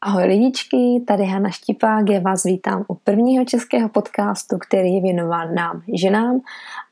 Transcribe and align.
Ahoj 0.00 0.24
lidičky, 0.24 1.02
tady 1.06 1.24
Hana 1.24 1.50
Štipák, 1.50 2.08
já 2.10 2.20
vás 2.20 2.44
vítám 2.44 2.84
u 2.88 2.94
prvního 2.94 3.44
českého 3.44 3.88
podcastu, 3.88 4.58
který 4.58 4.94
je 4.94 5.02
věnován 5.02 5.54
nám, 5.54 5.82
ženám, 5.94 6.40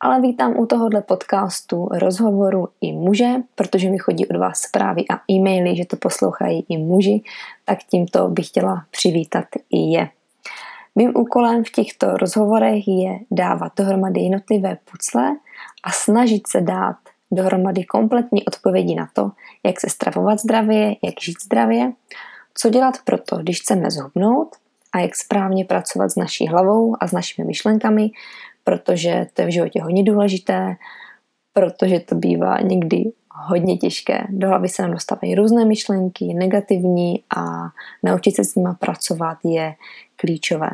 ale 0.01 0.21
vítám 0.21 0.59
u 0.59 0.67
tohohle 0.67 1.03
podcastu 1.03 1.89
rozhovoru 1.93 2.69
i 2.81 2.93
muže, 2.93 3.29
protože 3.55 3.91
mi 3.91 3.99
chodí 3.99 4.27
od 4.27 4.37
vás 4.37 4.59
zprávy 4.59 5.05
a 5.11 5.21
e-maily, 5.33 5.77
že 5.77 5.85
to 5.85 5.97
poslouchají 5.97 6.67
i 6.69 6.79
muži, 6.79 7.23
tak 7.65 7.79
tímto 7.91 8.29
bych 8.29 8.47
chtěla 8.47 8.85
přivítat 8.91 9.45
i 9.71 9.79
je. 9.79 10.09
Mým 10.95 11.13
úkolem 11.17 11.65
v 11.65 11.71
těchto 11.71 12.17
rozhovorech 12.17 12.89
je 12.89 13.19
dávat 13.31 13.73
dohromady 13.77 14.21
jednotlivé 14.21 14.79
pucle 14.85 15.37
a 15.85 15.91
snažit 15.93 16.47
se 16.47 16.61
dát 16.61 16.97
dohromady 17.31 17.85
kompletní 17.85 18.45
odpovědi 18.45 18.95
na 18.95 19.09
to, 19.13 19.31
jak 19.67 19.81
se 19.81 19.91
stravovat 19.91 20.39
zdravě, 20.39 20.97
jak 21.03 21.15
žít 21.21 21.43
zdravě, 21.45 21.93
co 22.59 22.69
dělat 22.69 22.95
proto, 23.05 23.37
když 23.37 23.61
chceme 23.61 23.91
zhubnout 23.91 24.57
a 24.93 24.99
jak 24.99 25.17
správně 25.17 25.65
pracovat 25.65 26.09
s 26.09 26.17
naší 26.17 26.47
hlavou 26.47 26.97
a 27.01 27.09
s 27.09 27.13
našimi 27.13 27.47
myšlenkami, 27.47 28.11
protože 28.65 29.27
to 29.35 29.43
je 29.43 29.49
v 29.49 29.53
životě 29.53 29.83
hodně 29.83 30.03
důležité, 30.03 30.77
protože 31.53 32.01
to 32.01 32.15
bývá 32.15 32.61
někdy 32.61 33.05
hodně 33.31 33.77
těžké. 33.77 34.27
Do 34.29 34.49
hlavy 34.49 34.69
se 34.69 34.83
nám 34.83 34.91
dostávají 34.91 35.35
různé 35.35 35.65
myšlenky, 35.65 36.35
negativní 36.35 37.23
a 37.37 37.45
naučit 38.03 38.37
se 38.37 38.45
s 38.45 38.55
nimi 38.55 38.71
pracovat 38.79 39.39
je 39.45 39.75
klíčové. 40.17 40.71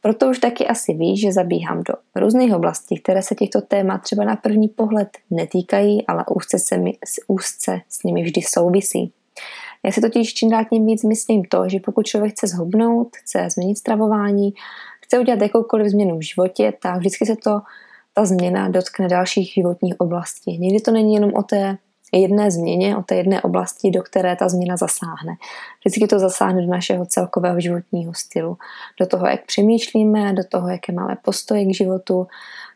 Proto 0.00 0.28
už 0.28 0.38
taky 0.38 0.66
asi 0.66 0.94
víš, 0.94 1.20
že 1.20 1.32
zabíhám 1.32 1.82
do 1.82 1.94
různých 2.16 2.54
oblastí, 2.54 2.98
které 2.98 3.22
se 3.22 3.34
těchto 3.34 3.60
témat 3.60 3.98
třeba 3.98 4.24
na 4.24 4.36
první 4.36 4.68
pohled 4.68 5.08
netýkají, 5.30 6.06
ale 6.06 6.24
úzce, 6.30 6.58
se 6.58 6.78
mi, 6.78 6.92
úzce 7.26 7.80
s 7.88 8.02
nimi 8.02 8.22
vždy 8.22 8.42
souvisí. 8.42 9.12
Já 9.84 9.92
si 9.92 10.00
totiž 10.00 10.34
čím 10.34 10.50
dál 10.50 10.64
tím 10.70 10.86
víc 10.86 11.04
myslím 11.04 11.44
to, 11.44 11.68
že 11.68 11.80
pokud 11.80 12.06
člověk 12.06 12.32
chce 12.32 12.46
zhubnout, 12.46 13.16
chce 13.16 13.50
změnit 13.50 13.78
stravování, 13.78 14.52
chce 15.04 15.18
udělat 15.18 15.42
jakoukoliv 15.42 15.88
změnu 15.88 16.18
v 16.18 16.26
životě, 16.26 16.72
tak 16.82 16.96
vždycky 16.96 17.26
se 17.26 17.36
to 17.36 17.60
ta 18.14 18.24
změna 18.24 18.68
dotkne 18.68 19.08
dalších 19.08 19.52
životních 19.52 20.00
oblastí. 20.00 20.58
Někdy 20.58 20.80
to 20.80 20.90
není 20.90 21.14
jenom 21.14 21.34
o 21.34 21.42
té 21.42 21.78
jedné 22.12 22.50
změně, 22.50 22.96
o 22.96 23.02
té 23.02 23.14
jedné 23.14 23.42
oblasti, 23.42 23.90
do 23.90 24.02
které 24.02 24.36
ta 24.36 24.48
změna 24.48 24.76
zasáhne. 24.76 25.32
Vždycky 25.80 26.06
to 26.06 26.18
zasáhne 26.18 26.62
do 26.62 26.68
našeho 26.68 27.06
celkového 27.06 27.60
životního 27.60 28.14
stylu, 28.14 28.56
do 29.00 29.06
toho, 29.06 29.26
jak 29.26 29.46
přemýšlíme, 29.46 30.32
do 30.32 30.44
toho, 30.44 30.68
jaké 30.68 30.92
máme 30.92 31.16
postoje 31.22 31.64
k 31.64 31.74
životu, 31.74 32.26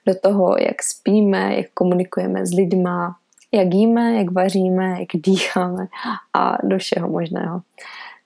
do 0.06 0.14
toho, 0.14 0.56
jak 0.58 0.82
spíme, 0.82 1.56
jak 1.56 1.66
komunikujeme 1.74 2.46
s 2.46 2.52
lidma, 2.52 3.16
jak 3.52 3.74
jíme, 3.74 4.14
jak 4.14 4.30
vaříme, 4.30 4.96
jak 4.98 5.08
dýcháme 5.14 5.86
a 6.34 6.56
do 6.62 6.78
všeho 6.78 7.08
možného. 7.08 7.60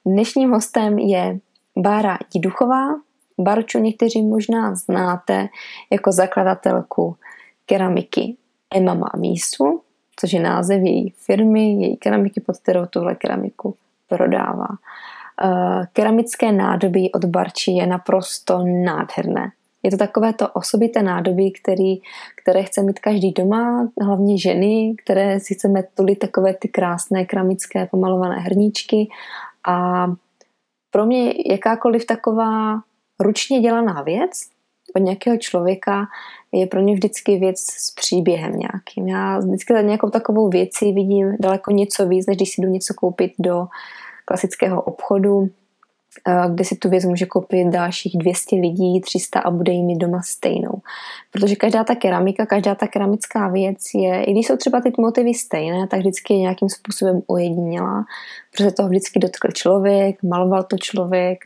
Dnešním 0.06 0.50
hostem 0.50 0.98
je 0.98 1.38
Bára 1.78 2.18
Diduchová. 2.34 2.86
Barču 3.38 3.78
někteří 3.78 4.22
možná 4.22 4.74
znáte 4.74 5.48
jako 5.90 6.12
zakladatelku 6.12 7.16
keramiky 7.66 8.36
Emma 8.74 8.94
má 8.94 9.10
mísu, 9.16 9.80
což 10.16 10.32
je 10.32 10.40
název 10.40 10.82
její 10.82 11.10
firmy, 11.10 11.72
její 11.72 11.96
keramiky, 11.96 12.40
pod 12.40 12.56
kterou 12.56 12.86
tuhle 12.86 13.14
keramiku 13.14 13.76
prodává. 14.08 14.68
Eh, 15.44 15.86
keramické 15.92 16.52
nádobí 16.52 17.12
od 17.12 17.24
Barči 17.24 17.70
je 17.70 17.86
naprosto 17.86 18.64
nádherné. 18.84 19.52
Je 19.86 19.90
to 19.90 19.96
takové 19.96 20.32
to 20.32 20.48
osobité 20.48 21.02
nádobí, 21.02 21.52
který, 21.52 22.00
které 22.42 22.62
chce 22.62 22.82
mít 22.82 22.98
každý 22.98 23.32
doma, 23.32 23.88
hlavně 24.02 24.38
ženy, 24.38 24.94
které 25.04 25.40
si 25.40 25.54
chceme 25.54 25.82
tulit 25.94 26.18
takové 26.18 26.54
ty 26.54 26.68
krásné 26.68 27.24
keramické 27.24 27.86
pomalované 27.86 28.36
hrníčky 28.36 29.08
a 29.68 30.06
pro 30.90 31.06
mě 31.06 31.34
jakákoliv 31.50 32.06
taková 32.06 32.80
ručně 33.20 33.60
dělaná 33.60 34.02
věc 34.02 34.30
od 34.96 34.98
nějakého 34.98 35.36
člověka 35.36 36.06
je 36.52 36.66
pro 36.66 36.82
mě 36.82 36.94
vždycky 36.94 37.38
věc 37.38 37.60
s 37.60 37.90
příběhem 37.94 38.52
nějakým. 38.58 39.08
Já 39.08 39.38
vždycky 39.38 39.74
za 39.74 39.80
nějakou 39.80 40.10
takovou 40.10 40.48
věci 40.48 40.92
vidím 40.92 41.36
daleko 41.40 41.70
něco 41.70 42.06
víc, 42.06 42.26
než 42.26 42.36
když 42.36 42.50
si 42.50 42.62
jdu 42.62 42.68
něco 42.68 42.94
koupit 42.94 43.32
do 43.38 43.66
klasického 44.24 44.82
obchodu, 44.82 45.48
kde 46.48 46.64
si 46.64 46.76
tu 46.76 46.88
věc 46.90 47.04
může 47.04 47.26
koupit 47.26 47.68
dalších 47.68 48.18
200 48.18 48.56
lidí, 48.56 49.00
300 49.00 49.40
a 49.40 49.50
bude 49.50 49.72
jim 49.72 49.98
doma 49.98 50.22
stejnou. 50.22 50.82
Protože 51.32 51.56
každá 51.56 51.84
ta 51.84 51.94
keramika, 51.94 52.46
každá 52.46 52.74
ta 52.74 52.86
keramická 52.86 53.48
věc 53.48 53.78
je, 53.94 54.24
i 54.24 54.32
když 54.32 54.46
jsou 54.46 54.56
třeba 54.56 54.80
ty 54.80 54.92
motivy 54.98 55.34
stejné, 55.34 55.86
tak 55.86 56.00
vždycky 56.00 56.34
je 56.34 56.40
nějakým 56.40 56.68
způsobem 56.68 57.20
ojedinělá, 57.26 58.04
protože 58.52 58.70
toho 58.70 58.88
vždycky 58.88 59.18
dotkl 59.18 59.48
člověk, 59.48 60.22
maloval 60.22 60.62
to 60.62 60.76
člověk, 60.78 61.38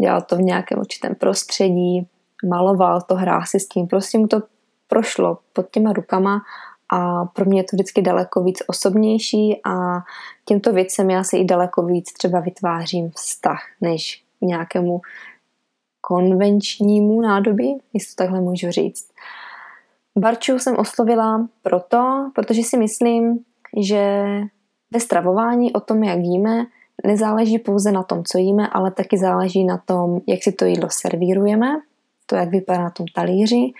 dělal 0.00 0.22
to 0.22 0.36
v 0.36 0.42
nějakém 0.42 0.78
určitém 0.78 1.14
prostředí, 1.14 2.06
maloval 2.48 3.00
to, 3.00 3.14
hrál 3.14 3.42
si 3.46 3.60
s 3.60 3.68
tím, 3.68 3.86
prostě 3.86 4.18
mu 4.18 4.26
to 4.26 4.42
prošlo 4.88 5.38
pod 5.52 5.70
těma 5.70 5.92
rukama 5.92 6.40
a 6.92 7.24
pro 7.24 7.44
mě 7.44 7.60
je 7.60 7.64
to 7.64 7.76
vždycky 7.76 8.02
daleko 8.02 8.42
víc 8.42 8.62
osobnější 8.66 9.60
a 9.64 9.98
těmto 10.44 10.72
věcem 10.72 11.10
já 11.10 11.24
si 11.24 11.36
i 11.36 11.44
daleko 11.44 11.82
víc 11.82 12.12
třeba 12.12 12.40
vytvářím 12.40 13.10
vztah, 13.10 13.60
než 13.80 14.22
nějakému 14.40 15.00
konvenčnímu 16.00 17.20
nádobí, 17.20 17.78
jestli 17.94 18.14
to 18.14 18.22
takhle 18.22 18.40
můžu 18.40 18.70
říct. 18.70 19.10
Barču 20.18 20.58
jsem 20.58 20.76
oslovila 20.76 21.48
proto, 21.62 22.30
protože 22.34 22.62
si 22.62 22.76
myslím, 22.76 23.38
že 23.76 24.24
ve 24.90 25.00
stravování 25.00 25.72
o 25.72 25.80
tom, 25.80 26.04
jak 26.04 26.18
jíme, 26.18 26.66
nezáleží 27.06 27.58
pouze 27.58 27.92
na 27.92 28.02
tom, 28.02 28.24
co 28.24 28.38
jíme, 28.38 28.68
ale 28.68 28.90
taky 28.90 29.18
záleží 29.18 29.64
na 29.64 29.78
tom, 29.78 30.20
jak 30.26 30.42
si 30.42 30.52
to 30.52 30.64
jídlo 30.64 30.88
servírujeme, 30.90 31.80
to, 32.26 32.36
jak 32.36 32.48
vypadá 32.48 32.82
na 32.82 32.90
tom 32.90 33.06
talíři 33.14 33.72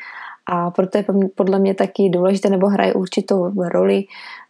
a 0.49 0.71
proto 0.71 0.99
je 0.99 1.05
podle 1.35 1.59
mě 1.59 1.75
taky 1.75 2.11
důležité 2.11 2.51
nebo 2.51 2.69
hraje 2.69 2.95
určitou 2.95 3.53
roli 3.69 4.05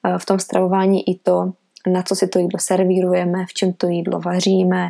eh, 0.05 0.19
v 0.19 0.27
tom 0.27 0.39
stravování 0.39 1.11
i 1.11 1.19
to, 1.19 1.53
na 1.87 2.03
co 2.03 2.17
si 2.17 2.29
to 2.29 2.39
jídlo 2.39 2.59
servírujeme, 2.59 3.47
v 3.47 3.53
čem 3.53 3.73
to 3.73 3.87
jídlo 3.87 4.21
vaříme 4.21 4.89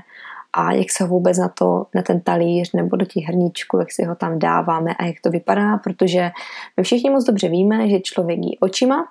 a 0.53 0.73
jak 0.73 0.91
se 0.91 1.05
ho 1.05 1.11
vůbec 1.11 1.39
na, 1.39 1.49
to, 1.49 1.87
na 1.95 2.03
ten 2.03 2.21
talíř 2.21 2.73
nebo 2.73 2.97
do 2.97 3.07
těch 3.07 3.25
hrníčků, 3.25 3.79
jak 3.79 3.93
si 3.93 4.05
ho 4.05 4.15
tam 4.15 4.39
dáváme 4.39 4.95
a 4.95 5.05
jak 5.05 5.17
to 5.21 5.31
vypadá, 5.31 5.77
protože 5.77 6.31
my 6.77 6.83
všichni 6.83 7.11
moc 7.11 7.25
dobře 7.25 7.49
víme, 7.49 7.89
že 7.89 8.01
člověk 8.01 8.39
jí 8.39 8.59
očima 8.59 9.09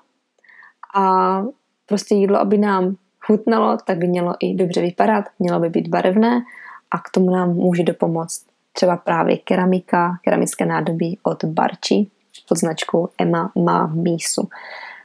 a 0.95 1.41
prostě 1.85 2.15
jídlo, 2.15 2.39
aby 2.39 2.57
nám 2.57 2.95
chutnalo, 3.25 3.77
tak 3.85 3.97
by 3.97 4.07
mělo 4.07 4.33
i 4.39 4.55
dobře 4.55 4.81
vypadat, 4.81 5.25
mělo 5.39 5.59
by 5.59 5.69
být 5.69 5.87
barevné 5.87 6.41
a 6.91 6.99
k 6.99 7.09
tomu 7.13 7.29
nám 7.29 7.53
může 7.53 7.83
dopomoct 7.83 8.56
třeba 8.77 8.97
právě 8.97 9.37
keramika, 9.37 10.17
keramické 10.23 10.65
nádobí 10.65 11.19
od 11.23 11.43
Barči 11.43 12.07
pod 12.47 12.57
značkou 12.57 13.09
Emma 13.17 13.51
má 13.55 13.87
mísu. 13.87 14.49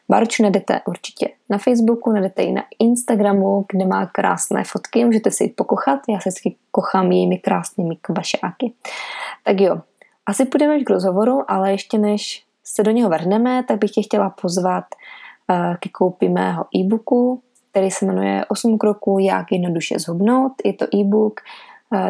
Barču 0.09 0.43
najdete 0.43 0.81
určitě 0.87 1.29
na 1.49 1.59
Facebooku, 1.59 2.13
najdete 2.13 2.43
i 2.43 2.53
na 2.53 2.63
Instagramu, 2.79 3.65
kde 3.73 3.85
má 3.85 4.07
krásné 4.07 4.65
fotky, 4.65 5.05
můžete 5.05 5.31
si 5.31 5.45
jít 5.45 5.57
pokochat, 5.57 6.01
já 6.09 6.21
se 6.21 6.29
vždycky 6.29 6.57
kochám 6.71 7.13
jejími 7.13 7.39
krásnými 7.39 7.97
kvašáky. 7.97 8.73
Tak 9.45 9.61
jo, 9.61 9.81
asi 10.27 10.45
půjdeme 10.45 10.81
k 10.81 10.91
rozhovoru, 10.91 11.45
ale 11.49 11.71
ještě 11.73 11.99
než 11.99 12.45
se 12.65 12.83
do 12.83 12.91
něho 12.91 13.11
vrhneme, 13.11 13.65
tak 13.69 13.79
bych 13.79 13.91
tě 13.91 14.03
chtěla 14.03 14.31
pozvat 14.31 14.85
uh, 15.51 15.77
ke 15.77 15.89
koupi 15.89 16.29
mého 16.29 16.65
e-booku, 16.77 17.43
který 17.71 17.91
se 17.91 18.07
jmenuje 18.07 18.45
8 18.49 18.79
kroků, 18.79 19.19
jak 19.19 19.53
jednoduše 19.53 19.99
zhubnout. 19.99 20.53
Je 20.65 20.73
to 20.73 20.87
e-book, 20.95 21.41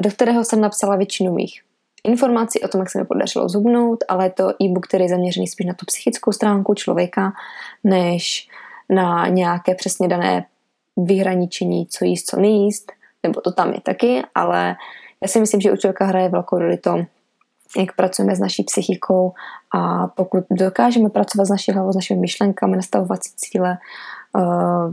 do 0.01 0.11
kterého 0.11 0.45
jsem 0.45 0.61
napsala 0.61 0.97
většinu 0.97 1.35
mých 1.35 1.63
informací 2.05 2.61
o 2.61 2.69
tom, 2.69 2.81
jak 2.81 2.91
se 2.91 2.99
mi 2.99 3.05
podařilo 3.05 3.49
zubnout, 3.49 4.05
ale 4.09 4.25
je 4.27 4.31
to 4.31 4.51
e-book, 4.63 4.87
který 4.87 5.05
je 5.05 5.11
zaměřený 5.11 5.49
spíš 5.49 5.67
na 5.67 5.75
tu 5.75 5.87
psychickou 5.87 6.33
stránku 6.33 6.75
člověka, 6.75 7.33
než 7.85 8.49
na 8.91 9.29
nějaké 9.29 9.75
přesně 9.75 10.09
dané 10.09 10.47
vyhraničení, 10.97 11.87
co 11.87 12.05
jíst, 12.05 12.27
co 12.27 12.41
nejíst, 12.41 12.93
nebo 13.23 13.41
to 13.41 13.53
tam 13.53 13.73
je 13.73 13.81
taky, 13.81 14.23
ale 14.35 14.77
já 15.23 15.29
si 15.29 15.41
myslím, 15.41 15.61
že 15.61 15.73
u 15.73 15.77
člověka 15.77 16.05
hraje 16.05 16.29
velkou 16.29 16.59
roli 16.59 16.77
to, 16.77 16.97
jak 17.79 17.97
pracujeme 17.97 18.37
s 18.37 18.41
naší 18.41 18.63
psychikou 18.63 19.33
a 19.75 20.07
pokud 20.07 20.45
dokážeme 20.51 21.11
pracovat 21.11 21.45
s 21.45 21.51
naší 21.51 21.73
hlavou, 21.73 21.93
s 21.93 21.97
našimi 21.97 22.21
myšlenkami, 22.21 22.77
nastavovat 22.77 23.25
si 23.25 23.31
cíle, 23.37 23.79
uh, 24.37 24.93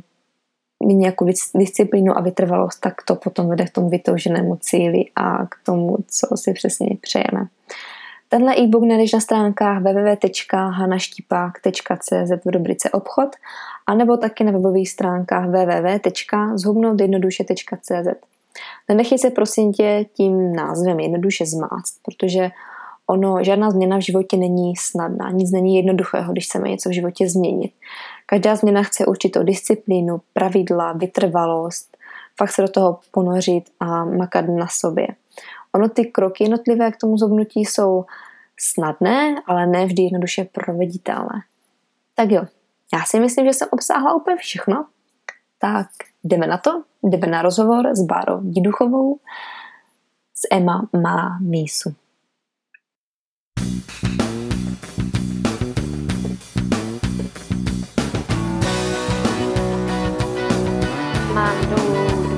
mít 0.86 0.96
nějakou 0.96 1.26
disciplínu 1.56 2.18
a 2.18 2.22
vytrvalost, 2.22 2.82
tak 2.82 2.94
to 3.06 3.16
potom 3.16 3.50
vede 3.50 3.66
k 3.66 3.70
tomu 3.70 3.90
vytouženému 3.90 4.56
cíli 4.56 5.06
a 5.16 5.46
k 5.46 5.56
tomu, 5.66 5.98
co 6.08 6.38
si 6.38 6.54
přesně 6.54 6.90
přejeme. 7.02 7.48
Tenhle 8.30 8.56
e-book 8.56 8.84
najdeš 8.84 9.14
na 9.14 9.20
stránkách 9.20 9.82
www.hanaštipák.cz 9.82 12.32
v 12.46 12.50
rubrice 12.50 12.90
obchod 12.90 13.30
a 13.88 13.96
nebo 13.96 14.18
taky 14.18 14.44
na 14.44 14.52
webových 14.52 14.90
stránkách 14.90 15.46
www.zhubnoutjednoduše.cz 15.46 18.08
Nenechej 18.90 19.20
se 19.20 19.30
prosím 19.30 19.74
tě 19.74 20.06
tím 20.14 20.56
názvem 20.56 21.00
jednoduše 21.00 21.46
zmást, 21.46 22.00
protože 22.06 22.50
ono, 23.08 23.44
žádná 23.44 23.72
změna 23.72 23.98
v 23.98 24.02
životě 24.02 24.38
není 24.38 24.76
snadná, 24.76 25.32
nic 25.32 25.52
není 25.52 25.76
jednoduchého, 25.76 26.32
když 26.32 26.46
chceme 26.46 26.70
něco 26.70 26.90
v 26.90 26.94
životě 26.94 27.30
změnit. 27.30 27.72
Každá 28.30 28.56
změna 28.56 28.84
chce 28.84 29.06
určitou 29.06 29.44
disciplínu, 29.44 30.22
pravidla, 30.34 30.94
vytrvalost, 30.94 31.98
fakt 32.38 32.52
se 32.52 32.62
do 32.62 32.68
toho 32.68 33.00
ponořit 33.12 33.64
a 33.80 34.06
makat 34.06 34.46
na 34.48 34.68
sobě. 34.68 35.08
Ono 35.72 35.90
ty 35.90 36.06
kroky 36.06 36.44
jednotlivé 36.44 36.92
k 36.92 36.98
tomu 36.98 37.18
zobnutí 37.18 37.66
jsou 37.66 38.06
snadné, 38.60 39.36
ale 39.46 39.68
ne 39.68 39.86
vždy 39.86 40.04
jednoduše 40.04 40.44
proveditelné. 40.44 41.42
Tak 42.16 42.32
jo, 42.32 42.46
já 42.94 43.04
si 43.06 43.20
myslím, 43.20 43.46
že 43.46 43.54
jsem 43.54 43.68
obsáhla 43.72 44.14
úplně 44.14 44.38
všechno. 44.38 44.86
Tak 45.60 45.88
jdeme 46.24 46.48
na 46.48 46.58
to, 46.58 46.84
jdeme 47.04 47.28
na 47.28 47.42
rozhovor 47.42 47.88
s 47.96 48.02
Bárou 48.02 48.40
Diduchovou 48.42 49.20
z 50.36 50.48
Emma 50.52 50.90
má 51.04 51.40
mísu. 51.42 51.96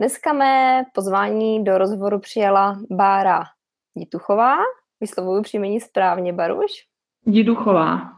Dneska 0.00 0.32
mé 0.32 0.84
pozvání 0.94 1.64
do 1.64 1.78
rozhovoru 1.78 2.18
přijela 2.18 2.78
Bára 2.90 3.44
Dituchová. 3.96 4.56
Vyslovuju 5.00 5.42
příjmení 5.42 5.80
správně, 5.80 6.32
Baruš? 6.32 6.70
Diduchová. 7.26 8.12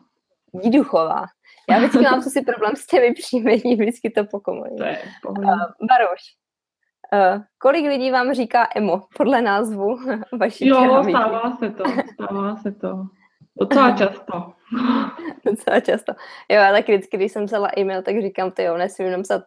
Diduchová. 0.55 1.25
Já 1.71 1.79
vždycky 1.79 1.99
mám 2.11 2.23
si 2.23 2.43
problém 2.43 2.77
s 2.77 2.87
těmi 2.87 3.13
příjmení, 3.13 3.77
vždycky 3.77 4.11
to 4.11 4.25
pokomuji. 4.25 4.77
To 4.77 4.85
je 4.85 4.99
uh, 5.29 5.37
Baruš, 5.89 6.23
uh, 7.13 7.43
kolik 7.59 7.87
lidí 7.87 8.11
vám 8.11 8.35
říká 8.35 8.69
emo 8.77 9.03
podle 9.17 9.43
názvu 9.43 9.99
vaší 10.41 10.67
Jo, 10.67 10.77
keramiky? 10.77 11.11
stává 11.11 11.57
se 11.57 11.71
to, 11.71 11.85
stává 12.15 12.57
se 12.57 12.73
to. 12.73 13.05
Docela 13.61 13.91
často. 13.97 14.53
Docela 15.45 15.81
často. 15.81 16.13
Jo, 16.49 16.57
já 16.57 16.73
taky 16.73 16.93
vždycky, 16.93 17.17
když 17.17 17.33
jsem 17.33 17.47
psala 17.47 17.71
e-mail, 17.79 18.03
tak 18.03 18.23
říkám, 18.23 18.51
ty 18.51 18.63
jo, 18.63 18.77
nesmím 18.77 19.11
napsat 19.11 19.43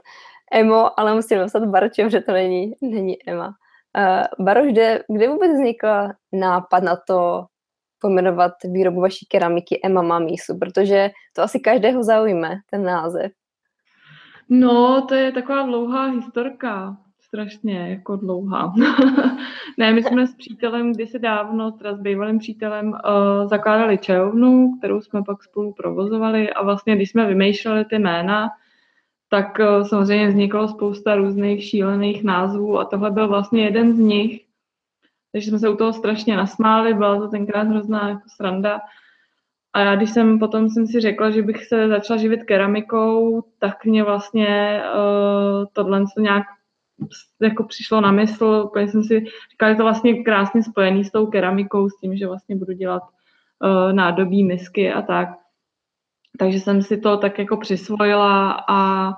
Emo, 0.52 1.00
ale 1.00 1.16
musím 1.16 1.38
napsat 1.38 1.66
Barčem, 1.66 2.10
že 2.10 2.22
to 2.22 2.32
není, 2.32 2.74
není 2.82 3.30
Emma. 3.30 3.56
Uh, 3.98 4.46
Baroš, 4.46 4.72
kde, 4.72 5.04
kde 5.10 5.30
vůbec 5.30 5.52
vznikl 5.52 5.88
nápad 6.34 6.84
na 6.84 6.96
to 6.96 7.46
pojmenovat 8.02 8.52
výrobu 8.64 9.02
vaší 9.02 9.26
keramiky 9.26 9.80
Emma 9.84 10.02
Mamísu, 10.02 10.58
protože 10.60 11.10
to 11.36 11.42
asi 11.42 11.60
každého 11.60 12.04
zaujme, 12.04 12.56
ten 12.70 12.84
název. 12.84 13.32
No, 14.50 15.06
to 15.10 15.16
je 15.16 15.32
taková 15.32 15.64
dlouhá 15.64 16.06
historka, 16.06 16.98
strašně 17.22 17.90
jako 17.90 18.16
dlouhá. 18.16 18.74
ne, 19.78 19.94
my 19.94 20.04
jsme 20.04 20.28
s 20.28 20.36
přítelem 20.36 20.94
kdysi 20.94 21.20
dávno, 21.20 21.72
teda 21.72 21.96
s 21.96 22.00
bývalým 22.00 22.40
přítelem, 22.40 22.88
uh, 22.88 23.50
zakládali 23.50 23.98
čajovnu, 23.98 24.78
kterou 24.78 25.02
jsme 25.02 25.24
pak 25.24 25.44
spolu 25.44 25.74
provozovali 25.74 26.54
a 26.54 26.64
vlastně, 26.64 26.96
když 26.96 27.10
jsme 27.10 27.26
vymýšleli 27.26 27.86
ty 27.86 28.00
jména, 28.00 28.50
tak 29.30 29.60
eh, 29.60 29.86
samozřejmě 29.86 30.28
vzniklo 30.28 30.68
spousta 30.68 31.16
různých 31.16 31.64
šílených 31.64 32.24
názvů 32.24 32.80
a 32.80 32.86
tohle 32.86 33.12
byl 33.12 33.28
vlastně 33.28 33.64
jeden 33.64 33.96
z 33.96 34.00
nich. 34.00 34.46
Takže 35.32 35.50
jsme 35.50 35.60
se 35.60 35.70
u 35.70 35.76
toho 35.76 35.94
strašně 35.94 36.38
nasmáli, 36.38 36.94
byla 36.94 37.20
to 37.20 37.28
tenkrát 37.28 37.68
hrozná 37.68 38.10
jako 38.10 38.30
sranda. 38.36 38.80
A 39.74 39.80
já, 39.80 39.96
když 39.96 40.10
jsem 40.10 40.40
potom 40.40 40.70
jsem 40.70 40.88
si 40.88 41.00
řekla, 41.00 41.30
že 41.30 41.42
bych 41.42 41.66
se 41.66 41.88
začala 41.88 42.20
živit 42.20 42.44
keramikou, 42.44 43.44
tak 43.60 43.86
mě 43.86 44.04
vlastně 44.04 44.82
uh, 44.94 45.66
tohle 45.74 46.06
to 46.16 46.22
nějak 46.22 46.44
jako 47.42 47.64
přišlo 47.64 48.02
na 48.02 48.12
mysl, 48.12 48.64
úplně 48.66 48.88
jsem 48.88 49.04
si 49.04 49.26
říkala, 49.52 49.72
že 49.72 49.78
to 49.78 49.84
vlastně 49.84 50.24
krásně 50.24 50.64
spojený 50.64 51.06
s 51.06 51.12
tou 51.12 51.28
keramikou, 51.28 51.90
s 51.90 51.98
tím, 52.00 52.18
že 52.18 52.28
vlastně 52.28 52.56
budu 52.56 52.74
dělat 52.74 53.04
uh, 53.04 53.94
nádobí, 53.94 54.44
misky 54.44 54.94
a 54.94 55.02
tak. 55.02 55.30
Takže 56.40 56.60
jsem 56.60 56.82
si 56.82 56.98
to 56.98 57.18
tak 57.18 57.40
jako 57.40 57.58
přisvojila 57.58 58.64
a 58.70 59.10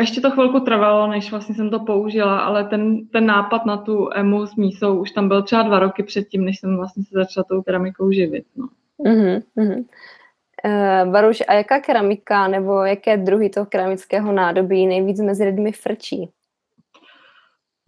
ještě 0.00 0.20
to 0.20 0.30
chvilku 0.30 0.60
trvalo, 0.60 1.06
než 1.06 1.30
vlastně 1.30 1.54
jsem 1.54 1.70
to 1.70 1.80
použila, 1.80 2.40
ale 2.40 2.64
ten, 2.64 3.06
ten 3.08 3.26
nápad 3.26 3.66
na 3.66 3.76
tu 3.76 4.10
emu 4.14 4.46
s 4.46 4.56
mísou 4.56 4.98
už 4.98 5.10
tam 5.10 5.28
byl 5.28 5.42
třeba 5.42 5.62
dva 5.62 5.78
roky 5.78 6.02
předtím, 6.02 6.44
než 6.44 6.60
jsem 6.60 6.76
vlastně 6.76 7.02
se 7.04 7.10
začala 7.12 7.44
tou 7.48 7.62
keramikou 7.62 8.10
živit. 8.10 8.44
No. 8.56 8.68
Uh-huh, 8.98 9.42
uh-huh. 9.56 9.84
Uh, 10.64 11.12
Baruš, 11.12 11.42
a 11.48 11.52
jaká 11.52 11.80
keramika 11.80 12.48
nebo 12.48 12.84
jaké 12.84 13.16
druhy 13.16 13.50
toho 13.50 13.66
keramického 13.66 14.32
nádobí 14.32 14.86
nejvíc 14.86 15.20
mezi 15.20 15.44
lidmi 15.44 15.72
frčí? 15.72 16.30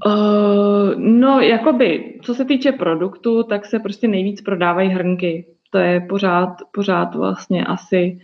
Uh, 0.07 0.95
no, 0.97 1.41
jakoby, 1.41 2.19
co 2.23 2.35
se 2.35 2.45
týče 2.45 2.73
produktu, 2.73 3.43
tak 3.43 3.67
se 3.67 3.79
prostě 3.79 4.09
nejvíc 4.09 4.43
prodávají 4.43 4.91
hrnky. 4.91 5.47
To 5.71 5.79
je 5.79 6.01
pořád, 6.01 6.49
pořád 6.75 7.15
vlastně 7.15 7.65
asi 7.65 8.21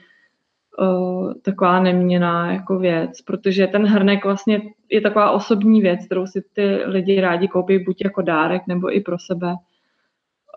uh, 0.80 1.32
taková 1.42 1.80
neměná 1.82 2.52
jako 2.52 2.78
věc, 2.78 3.22
protože 3.22 3.66
ten 3.66 3.86
hrnek 3.86 4.24
vlastně 4.24 4.62
je 4.90 5.00
taková 5.00 5.30
osobní 5.30 5.80
věc, 5.80 6.06
kterou 6.06 6.26
si 6.26 6.42
ty 6.52 6.64
lidi 6.84 7.20
rádi 7.20 7.48
koupí 7.48 7.78
buď 7.78 8.04
jako 8.04 8.22
dárek, 8.22 8.62
nebo 8.66 8.96
i 8.96 9.00
pro 9.00 9.18
sebe. 9.18 9.54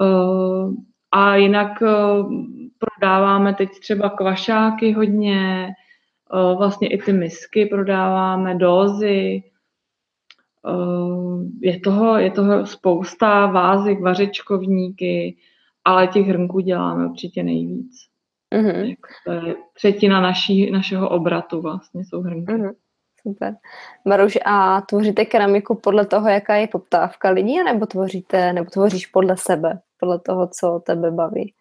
Uh, 0.02 0.74
a 1.12 1.36
jinak 1.36 1.82
uh, 1.82 2.34
prodáváme 2.78 3.54
teď 3.54 3.70
třeba 3.80 4.10
kvašáky 4.10 4.92
hodně, 4.92 5.70
vlastně 6.58 6.88
i 6.88 6.98
ty 6.98 7.14
misky 7.14 7.66
prodáváme, 7.66 8.56
dózy, 8.56 9.44
je 11.62 11.80
toho, 11.80 12.18
je 12.18 12.32
toho 12.32 12.66
spousta, 12.66 13.46
vázy, 13.46 13.96
vařečkovníky, 14.02 15.38
ale 15.86 16.08
těch 16.08 16.28
hrnků 16.28 16.60
děláme 16.60 17.08
určitě 17.08 17.44
nejvíc. 17.44 18.11
Mm-hmm. 18.56 18.96
To 19.26 19.32
je 19.32 19.56
třetina 19.74 20.22
naší, 20.22 20.72
našeho 20.72 21.10
obratu 21.10 21.62
vlastně 21.62 22.06
jsou 22.06 22.22
hrnky. 22.22 22.54
Mm-hmm. 22.54 22.74
Super. 23.28 23.56
Maruš, 24.06 24.38
a 24.46 24.82
tvoříte 24.82 25.26
keramiku 25.26 25.76
podle 25.76 26.06
toho, 26.06 26.30
jaká 26.30 26.56
je 26.56 26.68
poptávka 26.68 27.30
lidí, 27.30 27.64
nebo 27.64 27.86
tvoříte, 27.86 28.54
nebo 28.54 28.70
tvoříš 28.70 29.08
podle 29.08 29.38
sebe, 29.38 29.80
podle 30.00 30.20
toho, 30.20 30.48
co 30.48 30.82
tebe 30.86 31.12
baví? 31.12 31.54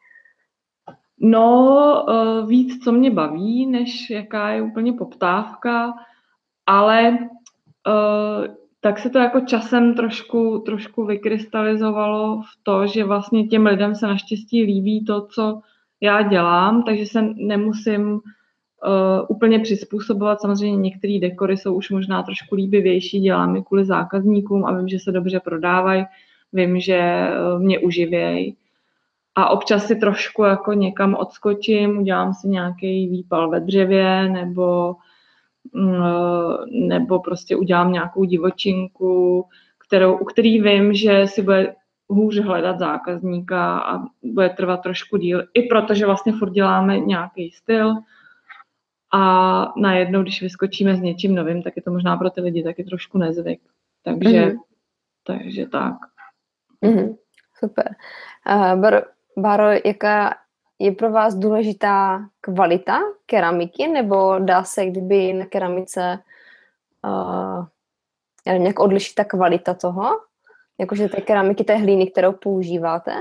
No, 1.18 2.04
uh, 2.08 2.48
víc, 2.48 2.84
co 2.84 2.92
mě 2.92 3.10
baví, 3.10 3.66
než 3.66 4.10
jaká 4.10 4.48
je 4.48 4.62
úplně 4.62 4.92
poptávka, 4.92 5.94
ale 6.66 7.10
uh, 7.10 8.54
tak 8.80 8.98
se 8.98 9.10
to 9.10 9.18
jako 9.18 9.40
časem 9.40 9.94
trošku, 9.94 10.58
trošku 10.58 11.04
vykrystalizovalo 11.04 12.42
v 12.42 12.62
to, 12.62 12.86
že 12.86 13.04
vlastně 13.04 13.46
těm 13.46 13.66
lidem 13.66 13.94
se 13.94 14.06
naštěstí 14.06 14.62
líbí 14.62 15.04
to, 15.04 15.26
co 15.26 15.60
já 16.00 16.22
dělám, 16.22 16.82
takže 16.82 17.06
se 17.06 17.22
nemusím 17.22 18.12
uh, 18.12 18.20
úplně 19.28 19.58
přizpůsobovat. 19.58 20.40
Samozřejmě 20.40 20.76
některé 20.76 21.18
dekory 21.18 21.56
jsou 21.56 21.74
už 21.74 21.90
možná 21.90 22.22
trošku 22.22 22.54
líbivější, 22.54 23.20
dělám 23.20 23.56
je 23.56 23.62
kvůli 23.62 23.84
zákazníkům 23.84 24.64
a 24.64 24.78
vím, 24.78 24.88
že 24.88 24.98
se 24.98 25.12
dobře 25.12 25.40
prodávají, 25.40 26.04
vím, 26.52 26.80
že 26.80 27.28
uh, 27.54 27.62
mě 27.62 27.78
uživějí. 27.78 28.56
A 29.34 29.48
občas 29.48 29.86
si 29.86 29.96
trošku 29.96 30.42
jako 30.42 30.72
někam 30.72 31.14
odskočím, 31.14 31.98
udělám 31.98 32.34
si 32.34 32.48
nějaký 32.48 33.08
výpal 33.08 33.50
ve 33.50 33.60
dřevě 33.60 34.28
nebo, 34.28 34.96
uh, 35.74 36.66
nebo 36.70 37.18
prostě 37.18 37.56
udělám 37.56 37.92
nějakou 37.92 38.24
divočinku, 38.24 39.44
kterou, 39.86 40.18
u 40.18 40.24
který 40.24 40.62
vím, 40.62 40.94
že 40.94 41.26
si 41.26 41.42
bude 41.42 41.74
hůř 42.10 42.38
hledat 42.38 42.78
zákazníka 42.78 43.78
a 43.78 43.98
bude 44.22 44.48
trvat 44.48 44.82
trošku 44.82 45.16
díl. 45.16 45.44
I 45.54 45.62
protože 45.62 46.06
vlastně 46.06 46.32
furt 46.32 46.50
děláme 46.50 47.00
nějaký 47.00 47.50
styl 47.50 47.94
a 49.12 49.72
najednou, 49.76 50.22
když 50.22 50.42
vyskočíme 50.42 50.96
s 50.96 51.00
něčím 51.00 51.34
novým, 51.34 51.62
tak 51.62 51.76
je 51.76 51.82
to 51.82 51.90
možná 51.90 52.16
pro 52.16 52.30
ty 52.30 52.40
lidi 52.40 52.62
taky 52.62 52.84
trošku 52.84 53.18
nezvyk. 53.18 53.60
Takže, 54.02 54.46
mm-hmm. 54.46 54.56
takže 55.26 55.66
tak. 55.66 55.94
Mm-hmm. 56.84 57.16
Super. 57.58 57.94
Uh, 58.48 58.80
Baro, 58.80 59.02
Baro, 59.36 59.70
jaká 59.84 60.34
je 60.78 60.92
pro 60.92 61.10
vás 61.10 61.34
důležitá 61.34 62.28
kvalita 62.40 62.98
keramiky, 63.26 63.88
nebo 63.88 64.38
dá 64.38 64.64
se, 64.64 64.86
kdyby 64.86 65.32
na 65.32 65.46
keramice 65.46 66.18
uh, 67.04 67.66
nějak 68.58 68.78
odlišit 68.78 69.14
ta 69.14 69.24
kvalita 69.24 69.74
toho? 69.74 70.29
Jakože 70.80 71.08
té 71.08 71.20
keramiky, 71.20 71.64
té 71.64 71.76
hlíny, 71.76 72.10
kterou 72.10 72.32
používáte? 72.32 73.12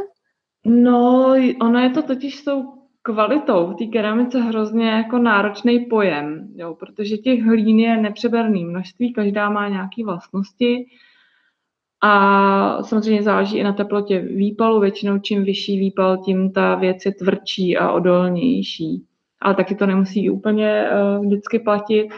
No, 0.66 1.36
ono 1.62 1.80
je 1.80 1.90
to 1.90 2.02
totiž 2.02 2.40
jsou 2.40 2.64
kvalitou 3.02 3.68
v 3.68 3.76
té 3.76 3.86
keramice 3.86 4.40
hrozně 4.42 4.90
jako 4.90 5.18
náročný 5.18 5.80
pojem, 5.80 6.48
jo, 6.56 6.76
protože 6.80 7.18
těch 7.18 7.44
hlín 7.44 7.80
je 7.80 7.98
nepřeberný 7.98 8.66
množství, 8.66 9.14
každá 9.14 9.50
má 9.50 9.70
nějaké 9.70 10.06
vlastnosti 10.06 10.86
a 12.02 12.84
samozřejmě 12.84 13.24
záleží 13.24 13.58
i 13.58 13.64
na 13.64 13.74
teplotě 13.74 14.20
výpalu. 14.20 14.80
Většinou 14.80 15.20
čím 15.20 15.44
vyšší 15.44 15.80
výpal, 15.80 16.18
tím 16.18 16.52
ta 16.52 16.76
věc 16.76 17.06
je 17.06 17.14
tvrdší 17.14 17.78
a 17.78 17.92
odolnější. 17.92 19.06
Ale 19.42 19.56
taky 19.56 19.76
to 19.76 19.86
nemusí 19.86 20.30
úplně 20.30 20.90
uh, 20.92 21.26
vždycky 21.26 21.60
platit. 21.60 22.10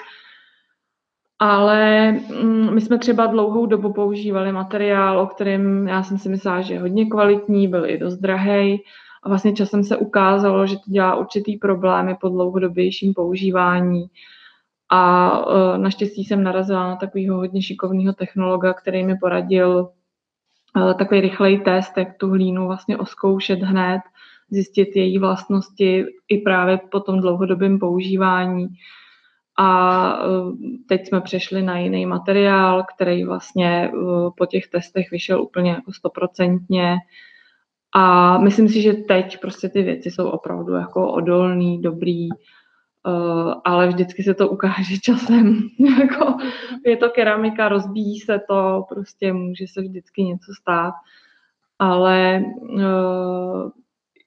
Ale 1.44 2.12
mm, 2.12 2.74
my 2.74 2.82
jsme 2.82 2.98
třeba 2.98 3.26
dlouhou 3.26 3.66
dobu 3.66 3.94
používali 3.94 4.52
materiál, 4.52 5.20
o 5.20 5.28
kterém 5.28 5.88
já 5.88 6.04
jsem 6.04 6.18
si 6.18 6.30
myslela, 6.30 6.62
že 6.62 6.74
je 6.74 6.80
hodně 6.80 7.06
kvalitní, 7.06 7.68
byl 7.68 7.90
i 7.90 7.98
dost 7.98 8.18
drahý. 8.18 8.84
A 9.24 9.30
vlastně 9.30 9.54
časem 9.54 9.84
se 9.84 9.98
ukázalo, 9.98 10.68
že 10.68 10.76
to 10.76 10.92
dělá 10.92 11.16
určitý 11.16 11.58
problémy 11.58 12.16
po 12.22 12.30
dlouhodobějším 12.30 13.14
používání. 13.14 14.06
A 14.90 15.32
uh, 15.48 15.78
naštěstí 15.78 16.24
jsem 16.24 16.44
narazila 16.44 16.88
na 16.88 16.96
takového 16.96 17.38
hodně 17.38 17.62
šikovného 17.62 18.14
technologa, 18.14 18.74
který 18.74 19.06
mi 19.06 19.18
poradil 19.18 19.90
uh, 20.76 20.94
takový 20.94 21.22
rychlej 21.22 21.60
test, 21.60 21.98
jak 21.98 22.18
tu 22.18 22.30
hlínu 22.30 22.68
vlastně 22.68 22.98
oskoušet 22.98 23.60
hned, 23.60 24.02
zjistit 24.50 24.96
její 24.96 25.20
vlastnosti 25.20 26.06
i 26.28 26.38
právě 26.38 26.80
po 26.92 27.00
tom 27.00 27.22
dlouhodobém 27.22 27.80
používání. 27.80 28.68
A 29.58 30.26
uh, 30.26 30.56
teď 30.88 31.08
jsme 31.08 31.22
přešli 31.22 31.62
na 31.62 31.78
jiný 31.78 32.06
materiál, 32.06 32.86
který 32.96 33.26
vlastně 33.26 33.92
po 34.38 34.46
těch 34.46 34.68
testech 34.68 35.12
vyšel 35.12 35.42
úplně 35.42 35.72
jako 35.72 35.94
stoprocentně. 35.94 36.98
A 37.96 38.38
myslím 38.38 38.70
si, 38.70 38.82
že 38.82 38.94
teď 38.94 39.40
prostě 39.40 39.70
ty 39.70 39.84
věci 39.84 40.12
jsou 40.12 40.30
opravdu 40.30 40.74
jako 40.74 41.12
odolný, 41.12 41.82
dobrý, 41.82 42.30
Uh, 43.08 43.54
ale 43.66 43.88
vždycky 43.88 44.24
se 44.24 44.34
to 44.34 44.50
ukáže 44.50 44.98
časem. 45.04 45.60
jako, 46.00 46.38
je 46.86 46.98
to 46.98 47.10
keramika, 47.10 47.70
rozbíjí 47.70 48.20
se 48.20 48.40
to, 48.50 48.86
prostě 48.90 49.34
může 49.34 49.66
se 49.68 49.82
vždycky 49.82 50.24
něco 50.24 50.52
stát. 50.62 50.94
Ale 51.80 52.44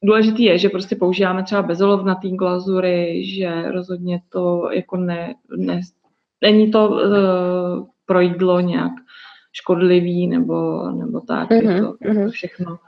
důležitý 0.04 0.44
je, 0.44 0.58
že 0.58 0.68
prostě 0.68 0.96
používáme 0.96 1.42
třeba 1.42 1.62
bezolovnatý 1.62 2.36
glazury, 2.36 3.26
že 3.26 3.70
rozhodně 3.70 4.20
to 4.28 4.70
jako 4.72 4.96
ne, 4.96 5.34
ne 5.56 5.80
není 6.40 6.70
to 6.70 6.88
uh, 6.88 7.86
pro 8.06 8.20
jídlo 8.20 8.60
nějak 8.60 8.92
škodlivý 9.52 10.26
nebo, 10.26 10.88
nebo 10.90 11.20
tak. 11.20 11.50
Mm-hmm, 11.50 11.74
je 11.74 11.82
to, 11.82 11.92
mm-hmm. 11.92 12.24
to 12.24 12.30
všechno 12.30 12.78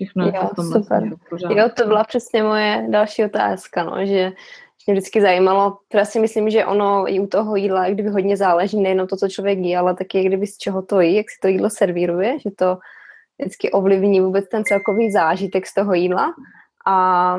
všechno 0.00 0.26
jo, 0.26 0.32
jako 0.34 0.62
super. 0.62 1.10
Jo, 1.50 1.68
to 1.76 1.86
byla 1.86 2.04
přesně 2.04 2.42
moje 2.42 2.86
další 2.90 3.24
otázka, 3.24 3.84
no, 3.84 4.06
že 4.06 4.32
mě 4.86 4.94
vždycky 4.94 5.20
zajímalo. 5.20 5.78
Já 5.94 6.04
si 6.04 6.20
myslím, 6.20 6.50
že 6.50 6.66
ono 6.66 7.04
i 7.08 7.20
u 7.20 7.26
toho 7.26 7.56
jídla, 7.56 7.88
kdyby 7.88 8.08
hodně 8.08 8.36
záleží 8.36 8.80
nejenom 8.80 9.06
to, 9.06 9.16
co 9.16 9.28
člověk 9.28 9.58
jí, 9.58 9.76
ale 9.76 9.94
taky 9.94 10.24
kdyby 10.24 10.46
z 10.46 10.56
čeho 10.56 10.82
to 10.82 11.00
jí, 11.00 11.14
jak 11.14 11.30
si 11.30 11.38
to 11.40 11.48
jídlo 11.48 11.70
servíruje, 11.70 12.38
že 12.38 12.50
to 12.50 12.78
vždycky 13.40 13.70
ovlivní 13.70 14.20
vůbec 14.20 14.48
ten 14.48 14.64
celkový 14.64 15.10
zážitek 15.10 15.66
z 15.66 15.74
toho 15.74 15.94
jídla. 15.94 16.34
A 16.86 17.36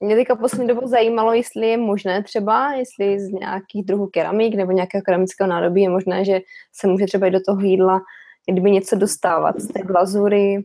mě 0.00 0.16
teďka 0.16 0.36
poslední 0.36 0.68
dobou 0.68 0.86
zajímalo, 0.86 1.32
jestli 1.32 1.66
je 1.66 1.76
možné 1.76 2.22
třeba, 2.22 2.72
jestli 2.72 3.20
z 3.20 3.30
nějakých 3.30 3.84
druhů 3.84 4.06
keramik 4.06 4.54
nebo 4.54 4.72
nějakého 4.72 5.02
keramického 5.02 5.50
nádobí 5.50 5.82
je 5.82 5.90
možné, 5.90 6.24
že 6.24 6.40
se 6.72 6.86
může 6.86 7.06
třeba 7.06 7.26
i 7.26 7.30
do 7.30 7.40
toho 7.46 7.60
jídla 7.60 8.00
kdyby 8.46 8.70
něco 8.70 8.96
dostávat 8.96 9.60
z 9.60 9.68
té 9.68 9.82
glazury, 9.82 10.64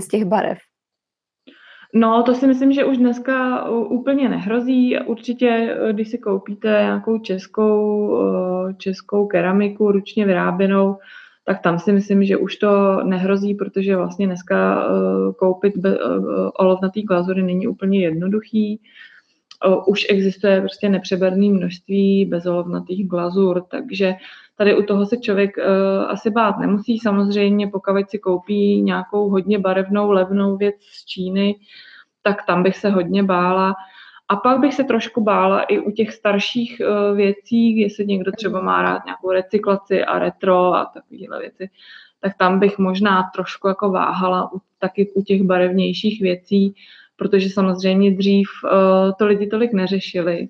z 0.00 0.08
těch 0.08 0.24
barev. 0.24 0.58
No, 1.94 2.22
to 2.22 2.34
si 2.34 2.46
myslím, 2.46 2.72
že 2.72 2.84
už 2.84 2.98
dneska 2.98 3.68
úplně 3.70 4.28
nehrozí. 4.28 4.98
Určitě, 5.00 5.48
eh, 5.48 5.92
když 5.92 6.10
si 6.10 6.18
koupíte 6.18 6.68
nějakou 6.68 7.18
českou, 7.18 8.12
eh, 8.20 8.74
českou 8.74 9.26
keramiku 9.26 9.92
ručně 9.92 10.26
vyráběnou, 10.26 10.96
tak 11.48 11.62
tam 11.62 11.78
si 11.78 11.92
myslím, 11.92 12.24
že 12.24 12.36
už 12.36 12.56
to 12.56 13.02
nehrozí, 13.04 13.54
protože 13.54 13.96
vlastně 13.96 14.26
dneska 14.26 14.84
eh, 14.84 15.32
koupit 15.32 15.74
olovnatý 16.58 17.02
glazury 17.02 17.42
není 17.42 17.66
úplně 17.66 18.00
jednoduchý. 18.00 18.80
Už 19.86 20.06
existuje 20.10 20.60
prostě 20.60 20.88
nepřeberné 20.88 21.46
množství 21.46 22.24
bezolovnatých 22.24 23.08
glazur, 23.08 23.64
takže 23.70 24.14
tady 24.56 24.78
u 24.78 24.82
toho 24.82 25.06
se 25.06 25.16
člověk 25.16 25.58
asi 26.08 26.30
bát 26.30 26.58
nemusí. 26.58 26.98
Samozřejmě, 26.98 27.68
pokud 27.68 28.10
si 28.10 28.18
koupí 28.18 28.82
nějakou 28.82 29.28
hodně 29.28 29.58
barevnou, 29.58 30.10
levnou 30.10 30.56
věc 30.56 30.74
z 30.80 31.04
Číny, 31.04 31.54
tak 32.22 32.46
tam 32.46 32.62
bych 32.62 32.76
se 32.76 32.90
hodně 32.90 33.22
bála. 33.22 33.74
A 34.28 34.36
pak 34.36 34.60
bych 34.60 34.74
se 34.74 34.84
trošku 34.84 35.20
bála 35.20 35.62
i 35.62 35.78
u 35.78 35.90
těch 35.90 36.12
starších 36.12 36.80
uh, 36.80 37.16
věcí, 37.16 37.78
jestli 37.78 38.06
někdo 38.06 38.32
třeba 38.32 38.60
má 38.60 38.82
rád 38.82 39.04
nějakou 39.04 39.32
recyklaci 39.32 40.04
a 40.04 40.18
retro 40.18 40.74
a 40.74 40.84
takovéhle 40.84 41.40
věci, 41.40 41.70
tak 42.20 42.32
tam 42.38 42.60
bych 42.60 42.78
možná 42.78 43.30
trošku 43.34 43.68
jako 43.68 43.90
váhala 43.90 44.52
u, 44.52 44.60
taky 44.78 45.12
u 45.14 45.22
těch 45.22 45.42
barevnějších 45.42 46.22
věcí, 46.22 46.74
protože 47.16 47.50
samozřejmě 47.50 48.10
dřív 48.10 48.48
uh, 48.64 48.70
to 49.18 49.26
lidi 49.26 49.46
tolik 49.46 49.72
neřešili 49.72 50.48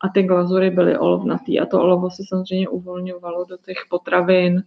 a 0.00 0.08
ty 0.08 0.22
glazury 0.22 0.70
byly 0.70 0.98
olovnatý 0.98 1.60
a 1.60 1.66
to 1.66 1.80
olovo 1.80 2.10
se 2.10 2.22
samozřejmě 2.28 2.68
uvolňovalo 2.68 3.44
do 3.44 3.56
těch 3.56 3.78
potravin, 3.90 4.62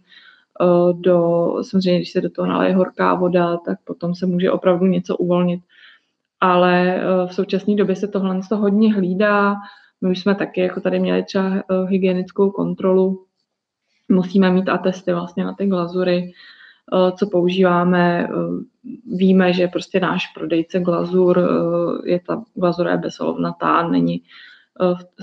uh, 0.60 1.00
do, 1.00 1.48
samozřejmě 1.62 1.98
když 1.98 2.12
se 2.12 2.20
do 2.20 2.30
toho 2.30 2.48
naleje 2.48 2.74
horká 2.74 3.14
voda, 3.14 3.56
tak 3.56 3.78
potom 3.84 4.14
se 4.14 4.26
může 4.26 4.50
opravdu 4.50 4.86
něco 4.86 5.16
uvolnit 5.16 5.60
ale 6.40 6.96
eh, 6.96 7.26
v 7.26 7.34
současné 7.34 7.74
době 7.74 7.96
se 7.96 8.08
tohle 8.08 8.40
hodně 8.52 8.94
hlídá. 8.94 9.56
My 10.00 10.10
už 10.10 10.18
jsme 10.18 10.34
taky 10.34 10.60
jako 10.60 10.80
tady 10.80 11.00
měli 11.00 11.22
třeba 11.24 11.56
eh, 11.56 11.62
hygienickou 11.86 12.50
kontrolu. 12.50 13.24
Musíme 14.08 14.50
mít 14.50 14.68
atesty 14.68 15.12
vlastně 15.12 15.44
na 15.44 15.54
ty 15.54 15.66
glazury, 15.66 16.32
eh, 16.32 17.12
co 17.12 17.26
používáme. 17.26 18.28
Víme, 19.06 19.52
že 19.52 19.68
prostě 19.68 20.00
náš 20.00 20.26
prodejce 20.26 20.80
glazur, 20.80 21.48
je 22.04 22.20
ta 22.20 22.42
glazura 22.54 22.90
je 22.90 22.96
bezolovnatá, 22.98 23.88
není 23.88 24.22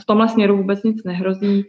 v 0.01 0.05
tomhle 0.05 0.29
směru 0.29 0.57
vůbec 0.57 0.84
nic 0.84 1.03
nehrozí. 1.03 1.65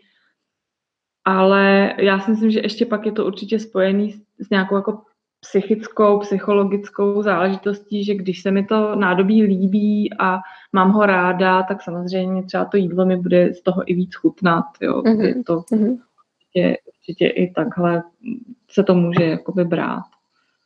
Ale 1.25 1.95
já 1.99 2.21
si 2.21 2.31
myslím, 2.31 2.51
že 2.51 2.61
ještě 2.61 2.87
pak 2.87 3.07
je 3.07 3.13
to 3.13 3.27
určitě 3.27 3.59
spojený 3.59 4.23
s 4.39 4.51
nějakou 4.51 4.77
jako 4.77 5.03
psychickou, 5.49 6.19
psychologickou 6.19 7.23
záležitostí, 7.23 8.05
že 8.05 8.15
když 8.15 8.43
se 8.43 8.51
mi 8.51 8.65
to 8.65 8.95
nádobí 8.95 9.43
líbí 9.43 10.11
a 10.19 10.39
mám 10.73 10.93
ho 10.93 11.07
ráda, 11.07 11.63
tak 11.63 11.83
samozřejmě 11.83 12.43
třeba 12.43 12.65
to 12.65 12.77
jídlo 12.77 13.07
mi 13.07 13.17
bude 13.17 13.55
z 13.55 13.63
toho 13.63 13.83
i 13.87 13.95
víc 13.95 14.15
chutnat. 14.15 14.65
Jo. 14.81 15.03
Mm-hmm. 15.03 15.25
Je 15.25 15.45
to 15.45 15.57
mm-hmm. 15.57 15.99
určitě, 16.37 16.77
určitě 16.99 17.27
i 17.27 17.53
takhle 17.53 18.03
se 18.71 18.83
to 18.83 18.95
může 18.95 19.25
jakoby 19.25 19.65
brát. 19.65 20.05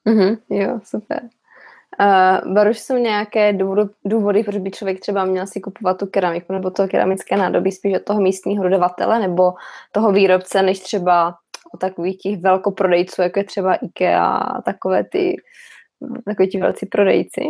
Mm-hmm. 0.06 0.38
Jo, 0.50 0.80
super. 0.84 1.20
Uh, 2.00 2.52
Baruš, 2.52 2.78
jsou 2.78 2.96
nějaké 2.96 3.52
důvody, 3.52 3.82
důvody, 4.04 4.44
proč 4.44 4.56
by 4.56 4.70
člověk 4.70 5.00
třeba 5.00 5.24
měl 5.24 5.46
si 5.46 5.60
kupovat 5.60 5.98
tu 5.98 6.06
keramiku 6.06 6.52
nebo 6.52 6.70
to 6.70 6.88
keramické 6.88 7.36
nádobí 7.36 7.72
spíš 7.72 7.96
od 7.96 8.04
toho 8.04 8.20
místního 8.20 8.64
dodavatele 8.64 9.18
nebo 9.20 9.54
toho 9.92 10.12
výrobce, 10.12 10.62
než 10.62 10.80
třeba 10.80 11.34
o 11.74 11.78
takových 11.78 12.18
těch 12.18 12.40
velkoprodejců, 12.40 13.22
jako 13.22 13.38
je 13.38 13.44
třeba 13.44 13.74
IKEA 13.74 14.26
a 14.26 14.62
takové 14.62 15.04
ty, 15.04 15.36
takový 16.24 16.48
ti 16.48 16.58
velcí 16.58 16.86
prodejci? 16.86 17.40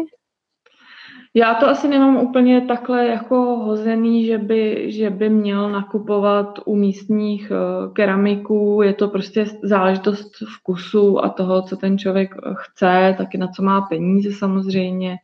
Já 1.35 1.55
to 1.55 1.69
asi 1.69 1.89
nemám 1.89 2.17
úplně 2.17 2.61
takhle 2.61 3.07
jako 3.07 3.37
hozený, 3.37 4.27
že 4.27 4.39
by, 4.39 4.93
že 4.93 5.11
by 5.11 5.29
měl 5.29 5.71
nakupovat 5.71 6.59
u 6.65 6.77
místních 6.77 7.51
uh, 7.51 7.93
keramiků. 7.93 8.83
Je 8.83 8.95
to 8.95 9.09
prostě 9.09 9.45
záležitost 9.63 10.31
vkusu 10.57 11.25
a 11.25 11.29
toho, 11.29 11.63
co 11.63 11.77
ten 11.77 11.99
člověk 11.99 12.35
chce, 12.57 13.15
taky 13.19 13.39
na 13.39 13.49
co 13.49 13.63
má 13.63 13.81
peníze 13.81 14.33
samozřejmě, 14.33 15.17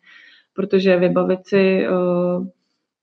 protože 0.52 0.96
vybavit 0.96 1.46
si 1.46 1.88
uh, 1.88 2.46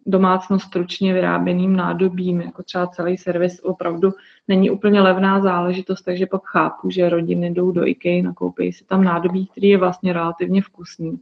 domácnost 0.06 0.66
stručně 0.66 1.14
vyráběným 1.14 1.76
nádobím, 1.76 2.42
jako 2.42 2.64
třeba 2.64 2.88
celý 2.88 3.18
servis 3.18 3.60
opravdu 3.64 4.12
není 4.48 4.70
úplně 4.70 5.02
levná 5.02 5.42
záležitost, 5.42 6.02
takže 6.02 6.26
pak 6.26 6.42
chápu, 6.46 6.90
že 6.90 7.10
rodiny 7.10 7.50
jdou 7.50 7.72
do 7.72 7.88
IKEA, 7.88 8.24
nakoupí 8.24 8.74
si 8.74 8.86
tam 8.86 9.04
nádobí, 9.04 9.48
který 9.48 9.70
je 9.70 9.78
vlastně 9.78 10.14
relativně 10.14 10.62
vkusný. 10.62 11.20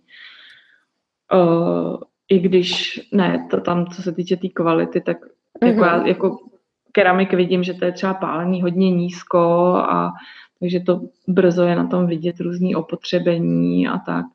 Uh, 1.33 1.97
I 2.29 2.39
když 2.39 3.01
ne, 3.11 3.47
to 3.51 3.61
tam, 3.61 3.85
co 3.85 4.01
se 4.01 4.11
týče 4.11 4.35
té 4.35 4.41
tý 4.41 4.50
kvality, 4.50 5.01
tak 5.01 5.17
mm-hmm. 5.17 5.67
jako, 5.67 5.83
já, 5.83 6.07
jako 6.07 6.38
keramik 6.91 7.33
vidím, 7.33 7.63
že 7.63 7.73
to 7.73 7.85
je 7.85 7.91
třeba 7.91 8.13
pálený 8.13 8.61
hodně 8.61 8.91
nízko 8.91 9.39
a 9.75 10.11
takže 10.59 10.79
to 10.79 11.01
brzo 11.27 11.63
je 11.63 11.75
na 11.75 11.88
tom 11.88 12.07
vidět 12.07 12.39
různý 12.39 12.75
opotřebení 12.75 13.88
a 13.88 13.97
tak 13.97 14.25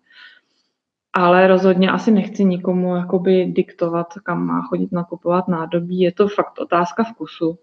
ale 1.17 1.47
rozhodně 1.47 1.91
asi 1.91 2.11
nechci 2.11 2.45
nikomu 2.45 2.97
jakoby 2.97 3.45
diktovat, 3.45 4.07
kam 4.25 4.47
má 4.47 4.63
chodit 4.63 4.93
nakupovat 4.93 5.49
nádobí. 5.49 6.01
Je 6.01 6.13
to 6.13 6.29
fakt 6.29 6.59
otázka 6.59 7.03
vkusu. 7.03 7.59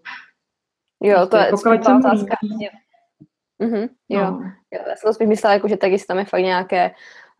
Jo, 1.02 1.26
to 1.26 1.36
je 1.36 1.44
jako 1.44 1.96
otázka. 1.98 2.36
Mhm, 3.58 3.88
jo. 4.08 4.20
No. 4.30 4.40
jo. 4.72 4.78
Já 4.88 4.96
jsem 4.96 5.08
to 5.08 5.14
spíš 5.14 5.28
myslela, 5.28 5.54
jako, 5.54 5.68
že 5.68 5.76
taky 5.76 5.96
tam 6.08 6.18
je 6.18 6.24
fakt 6.24 6.42
nějaké 6.42 6.90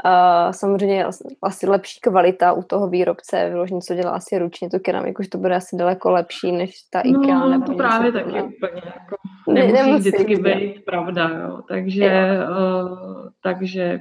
Uh, 0.05 0.53
samozřejmě 0.53 1.07
asi 1.43 1.67
lepší 1.67 2.01
kvalita 2.01 2.53
u 2.53 2.63
toho 2.63 2.89
výrobce, 2.89 3.49
vyložení, 3.49 3.83
co 3.83 3.95
dělá 3.95 4.11
asi 4.11 4.39
ručně 4.39 4.71
tu 4.71 4.79
keramiku, 4.79 5.23
že 5.23 5.29
to 5.29 5.39
bude 5.39 5.57
asi 5.57 5.77
daleko 5.77 6.11
lepší 6.11 6.53
než 6.53 6.75
ta 6.91 7.01
IKEA. 7.01 7.39
No, 7.39 7.49
nebo 7.49 7.65
to 7.65 7.75
právě 7.75 8.13
taky 8.13 8.43
úplně 8.43 8.83
jako 8.85 9.17
nemusí, 9.49 9.73
nemusí 9.73 10.11
vždycky 10.11 10.37
být 10.37 10.85
pravda, 10.85 11.29
jo. 11.29 11.63
Takže, 11.69 12.39
uh, 12.51 13.29
takže 13.43 13.99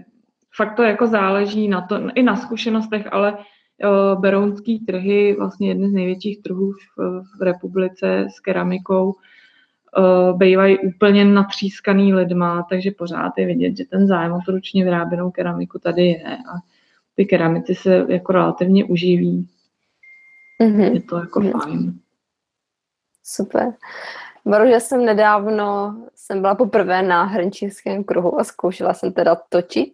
fakt 0.55 0.75
to 0.75 0.83
jako 0.83 1.07
záleží 1.07 1.67
na 1.67 1.81
to, 1.81 1.99
i 2.15 2.23
na 2.23 2.35
zkušenostech, 2.35 3.13
ale 3.13 3.37
uh, 3.37 4.21
berounský 4.21 4.79
trhy, 4.79 5.35
vlastně 5.39 5.67
jedny 5.67 5.89
z 5.89 5.93
největších 5.93 6.41
trhů 6.41 6.71
v, 6.71 7.21
v 7.39 7.41
republice 7.41 8.27
s 8.35 8.39
keramikou, 8.39 9.15
uh, 9.97 10.37
bývají 10.37 10.79
úplně 10.79 11.25
natřískaný 11.25 12.13
lidma, 12.13 12.65
takže 12.69 12.91
pořád 12.91 13.33
je 13.37 13.45
vidět, 13.45 13.77
že 13.77 13.85
ten 13.85 14.07
zájem 14.07 14.31
o 14.31 14.39
ručně 14.47 14.83
vyráběnou 14.83 15.31
keramiku 15.31 15.79
tady 15.79 16.07
je 16.07 16.23
a 16.23 16.53
ty 17.15 17.25
keramici 17.25 17.75
se 17.75 18.05
jako 18.09 18.31
relativně 18.31 18.85
uživí. 18.85 19.47
Mm-hmm. 20.61 20.93
Je 20.93 21.01
to 21.01 21.17
jako 21.17 21.39
mm-hmm. 21.39 21.61
fajn. 21.61 21.99
Super. 23.23 23.73
Baru, 24.45 24.69
že 24.69 24.79
jsem 24.79 25.05
nedávno, 25.05 25.95
jsem 26.15 26.41
byla 26.41 26.55
poprvé 26.55 27.03
na 27.03 27.23
hrnčířském 27.23 28.03
kruhu 28.03 28.39
a 28.39 28.43
zkoušela 28.43 28.93
jsem 28.93 29.13
teda 29.13 29.35
točit. 29.49 29.93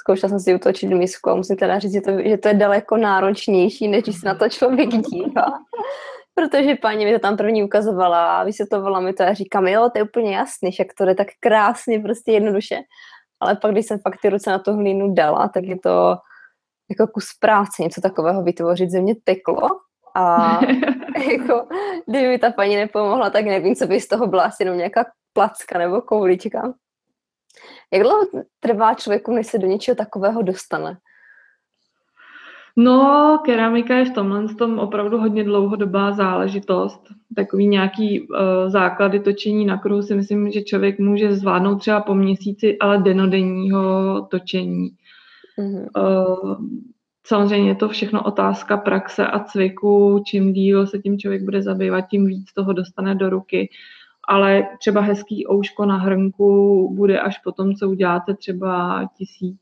Zkoušela 0.00 0.28
jsem 0.28 0.40
si 0.40 0.54
utočit 0.54 0.90
misku 0.90 1.30
a 1.30 1.34
musím 1.34 1.56
teda 1.56 1.78
říct, 1.78 1.92
že 1.92 2.00
to, 2.00 2.10
že 2.24 2.38
to 2.38 2.48
je 2.48 2.54
daleko 2.54 2.96
náročnější, 2.96 3.88
než 3.88 4.02
když 4.02 4.20
se 4.20 4.26
na 4.26 4.34
to 4.34 4.48
člověk 4.48 4.88
dívá. 4.88 5.46
Protože 6.34 6.74
paní 6.74 7.04
mi 7.04 7.12
to 7.12 7.18
tam 7.18 7.36
první 7.36 7.64
ukazovala 7.64 8.40
a 8.40 8.44
vysvětlovala 8.44 9.00
mi 9.00 9.12
to 9.12 9.22
a 9.22 9.34
říkám, 9.34 9.66
jo, 9.66 9.90
to 9.92 9.98
je 9.98 10.04
úplně 10.04 10.36
jasný, 10.36 10.70
jak 10.78 10.88
to 10.98 11.04
jde 11.04 11.14
tak 11.14 11.26
krásně, 11.40 12.00
prostě 12.00 12.32
jednoduše. 12.32 12.78
Ale 13.40 13.56
pak, 13.56 13.72
když 13.72 13.86
jsem 13.86 13.98
fakt 13.98 14.20
ty 14.22 14.28
ruce 14.28 14.50
na 14.50 14.58
tu 14.58 14.72
hlínu 14.72 15.14
dala, 15.14 15.48
tak 15.48 15.64
je 15.64 15.78
to 15.78 16.16
jako 16.90 17.12
kus 17.12 17.26
práce 17.40 17.82
něco 17.82 18.00
takového 18.00 18.42
vytvořit. 18.42 18.90
Ze 18.90 19.00
mě 19.00 19.14
teklo 19.24 19.68
a 20.14 20.58
jako, 21.32 21.66
kdyby 22.06 22.28
mi 22.28 22.38
ta 22.38 22.50
paní 22.50 22.76
nepomohla, 22.76 23.30
tak 23.30 23.44
nevím, 23.44 23.74
co 23.74 23.86
by 23.86 24.00
z 24.00 24.08
toho 24.08 24.26
byla 24.26 24.42
asi 24.42 24.62
jenom 24.62 24.78
nějaká 24.78 25.04
placka 25.32 25.78
nebo 25.78 26.00
koulička. 26.00 26.72
Jak 27.92 28.02
dlouho 28.02 28.26
trvá 28.60 28.94
člověku, 28.94 29.32
než 29.32 29.46
se 29.46 29.58
do 29.58 29.66
něčeho 29.66 29.94
takového 29.94 30.42
dostane? 30.42 30.96
No, 32.76 33.38
keramika 33.44 33.96
je 33.96 34.04
v 34.04 34.14
tomhle 34.14 34.54
tom 34.54 34.78
opravdu 34.78 35.18
hodně 35.18 35.44
dlouhodobá 35.44 36.12
záležitost. 36.12 37.00
Takový 37.36 37.66
nějaký 37.66 38.20
uh, 38.20 38.36
základy 38.66 39.20
točení 39.20 39.64
na 39.64 39.78
kruhu 39.78 40.02
si 40.02 40.14
myslím, 40.14 40.50
že 40.50 40.62
člověk 40.62 40.98
může 40.98 41.32
zvládnout 41.32 41.78
třeba 41.78 42.00
po 42.00 42.14
měsíci, 42.14 42.78
ale 42.78 42.98
denodenního 42.98 43.82
točení. 44.30 44.90
Mm-hmm. 45.58 45.88
Uh, 45.96 46.56
samozřejmě 47.26 47.68
je 47.68 47.74
to 47.74 47.88
všechno 47.88 48.22
otázka 48.22 48.76
praxe 48.76 49.26
a 49.26 49.38
cviku. 49.38 50.22
Čím 50.26 50.52
díl 50.52 50.86
se 50.86 50.98
tím 50.98 51.18
člověk 51.18 51.42
bude 51.42 51.62
zabývat, 51.62 52.00
tím 52.00 52.26
víc 52.26 52.52
toho 52.52 52.72
dostane 52.72 53.14
do 53.14 53.30
ruky. 53.30 53.70
Ale 54.30 54.68
třeba 54.78 55.00
hezký 55.00 55.46
ouško 55.46 55.86
na 55.86 55.96
hrnku 55.96 56.88
bude 56.94 57.20
až 57.20 57.38
po 57.38 57.52
tom, 57.52 57.74
co 57.74 57.90
uděláte 57.90 58.34
třeba 58.34 59.04
tisíc 59.16 59.60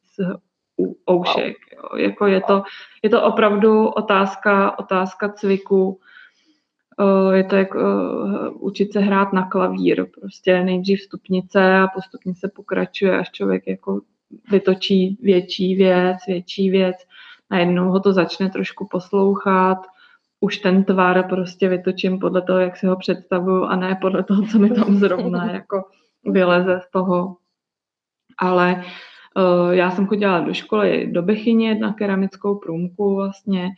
oušek. 1.11 1.57
Jo. 1.77 1.97
Jako 1.97 2.27
je, 2.27 2.41
to, 2.41 2.63
je 3.03 3.11
to 3.11 3.23
opravdu 3.23 3.89
otázka, 3.89 4.79
otázka 4.79 5.29
cviku. 5.29 6.01
Je 7.33 7.45
to 7.45 7.57
jak 7.57 7.69
učit 8.55 8.93
se 8.93 9.01
hrát 9.01 9.33
na 9.33 9.49
klavír. 9.49 10.07
Prostě 10.21 10.65
nejdřív 10.65 11.01
stupnice 11.01 11.77
a 11.79 11.87
postupně 11.95 12.35
se 12.35 12.49
pokračuje, 12.49 13.19
až 13.19 13.31
člověk 13.31 13.67
jako 13.67 14.01
vytočí 14.51 15.19
větší 15.23 15.75
věc, 15.75 16.17
větší 16.27 16.71
věc. 16.71 16.97
Najednou 17.51 17.91
ho 17.91 18.01
to 18.01 18.13
začne 18.13 18.51
trošku 18.51 18.89
poslouchat, 18.91 19.79
už 20.41 20.59
ten 20.59 20.85
tvar 20.85 21.29
prostě 21.29 21.69
vytočím 21.69 22.19
podle 22.19 22.43
toho, 22.43 22.59
jak 22.59 22.77
si 22.77 22.87
ho 22.87 22.97
představuju 22.97 23.65
a 23.65 23.77
ne 23.77 23.99
podle 24.01 24.25
toho, 24.25 24.47
co 24.47 24.59
mi 24.59 24.71
tam 24.71 24.97
zrovna 24.97 25.53
jako 25.53 25.85
vyleze 26.25 26.81
z 26.81 26.91
toho. 26.91 27.37
Ale 28.39 28.85
Eh, 29.39 29.77
já 29.77 29.91
jsem 29.91 30.07
chodila 30.07 30.41
do 30.41 30.55
školy 30.55 31.07
do 31.13 31.23
Bechyně 31.23 31.75
na 31.75 31.93
keramickou 31.93 32.55
průmku 32.55 33.15
vlastně 33.15 33.69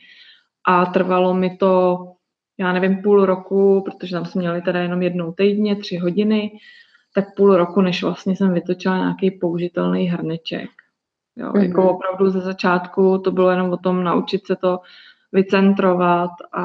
a 0.66 0.86
trvalo 0.86 1.34
mi 1.34 1.56
to, 1.56 1.98
já 2.58 2.72
nevím, 2.72 3.02
půl 3.02 3.26
roku, 3.26 3.82
protože 3.84 4.16
tam 4.16 4.24
jsme 4.24 4.40
měli 4.40 4.62
teda 4.62 4.80
jenom 4.80 5.02
jednou 5.02 5.32
týdně, 5.32 5.76
tři 5.76 5.96
hodiny, 5.96 6.52
tak 7.14 7.24
půl 7.36 7.56
roku, 7.56 7.80
než 7.80 8.02
vlastně 8.02 8.36
jsem 8.36 8.54
vytočila 8.54 8.98
nějaký 8.98 9.30
použitelný 9.30 10.06
hrneček. 10.06 10.70
Jo, 11.36 11.48
mm-hmm. 11.48 11.62
Jako 11.62 11.90
opravdu 11.90 12.30
ze 12.30 12.40
začátku 12.40 13.18
to 13.18 13.30
bylo 13.30 13.50
jenom 13.50 13.72
o 13.72 13.76
tom 13.76 14.04
naučit 14.04 14.46
se 14.46 14.56
to 14.56 14.80
vycentrovat 15.32 16.30
a, 16.52 16.64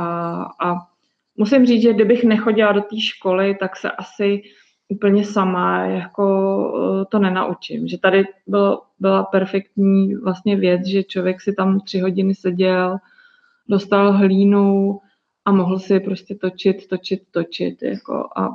a 0.62 0.76
musím 1.38 1.66
říct, 1.66 1.82
že 1.82 1.94
kdybych 1.94 2.24
nechodila 2.24 2.72
do 2.72 2.82
té 2.82 3.00
školy, 3.00 3.56
tak 3.60 3.76
se 3.76 3.92
asi 3.92 4.42
úplně 4.90 5.26
sama 5.26 5.86
jako 5.86 7.02
eh, 7.02 7.06
to 7.06 7.20
nenaučím. 7.20 7.88
Že 7.88 7.98
tady 7.98 8.24
bylo, 8.48 8.82
byla 9.00 9.24
perfektní 9.24 10.16
vlastně 10.16 10.56
věc, 10.56 10.86
že 10.86 11.04
člověk 11.04 11.42
si 11.42 11.54
tam 11.54 11.80
tři 11.80 12.00
hodiny 12.00 12.36
seděl, 12.36 12.98
dostal 13.70 14.12
hlínu 14.12 15.00
a 15.46 15.52
mohl 15.52 15.80
si 15.80 16.00
prostě 16.00 16.36
točit, 16.36 16.88
točit, 16.88 17.22
točit. 17.32 17.84
Jako 17.84 18.30
a, 18.36 18.50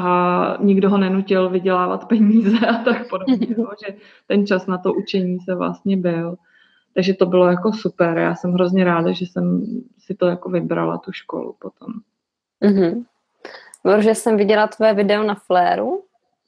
a 0.00 0.56
nikdo 0.60 0.90
ho 0.90 0.98
nenutil 0.98 1.50
vydělávat 1.50 2.08
peníze 2.08 2.66
a 2.66 2.84
tak 2.84 3.08
podobně. 3.10 3.46
Jako, 3.48 3.74
že 3.86 3.96
ten 4.26 4.46
čas 4.46 4.66
na 4.66 4.78
to 4.78 4.94
učení 4.94 5.40
se 5.40 5.54
vlastně 5.54 5.96
byl. 5.96 6.36
Takže 6.96 7.14
to 7.14 7.26
bylo 7.26 7.46
jako 7.46 7.72
super. 7.72 8.18
Já 8.18 8.34
jsem 8.34 8.52
hrozně 8.52 8.84
ráda, 8.84 9.12
že 9.12 9.26
jsem 9.26 9.66
si 9.98 10.14
to 10.14 10.26
jako 10.26 10.48
vybrala, 10.48 10.98
tu 10.98 11.12
školu 11.12 11.56
potom. 11.58 11.92
Mm-hmm. 12.64 13.04
Protože 13.82 14.14
jsem 14.14 14.36
viděla 14.36 14.66
tvé 14.66 14.94
video 14.94 15.22
na 15.22 15.34
Fléru. 15.34 16.02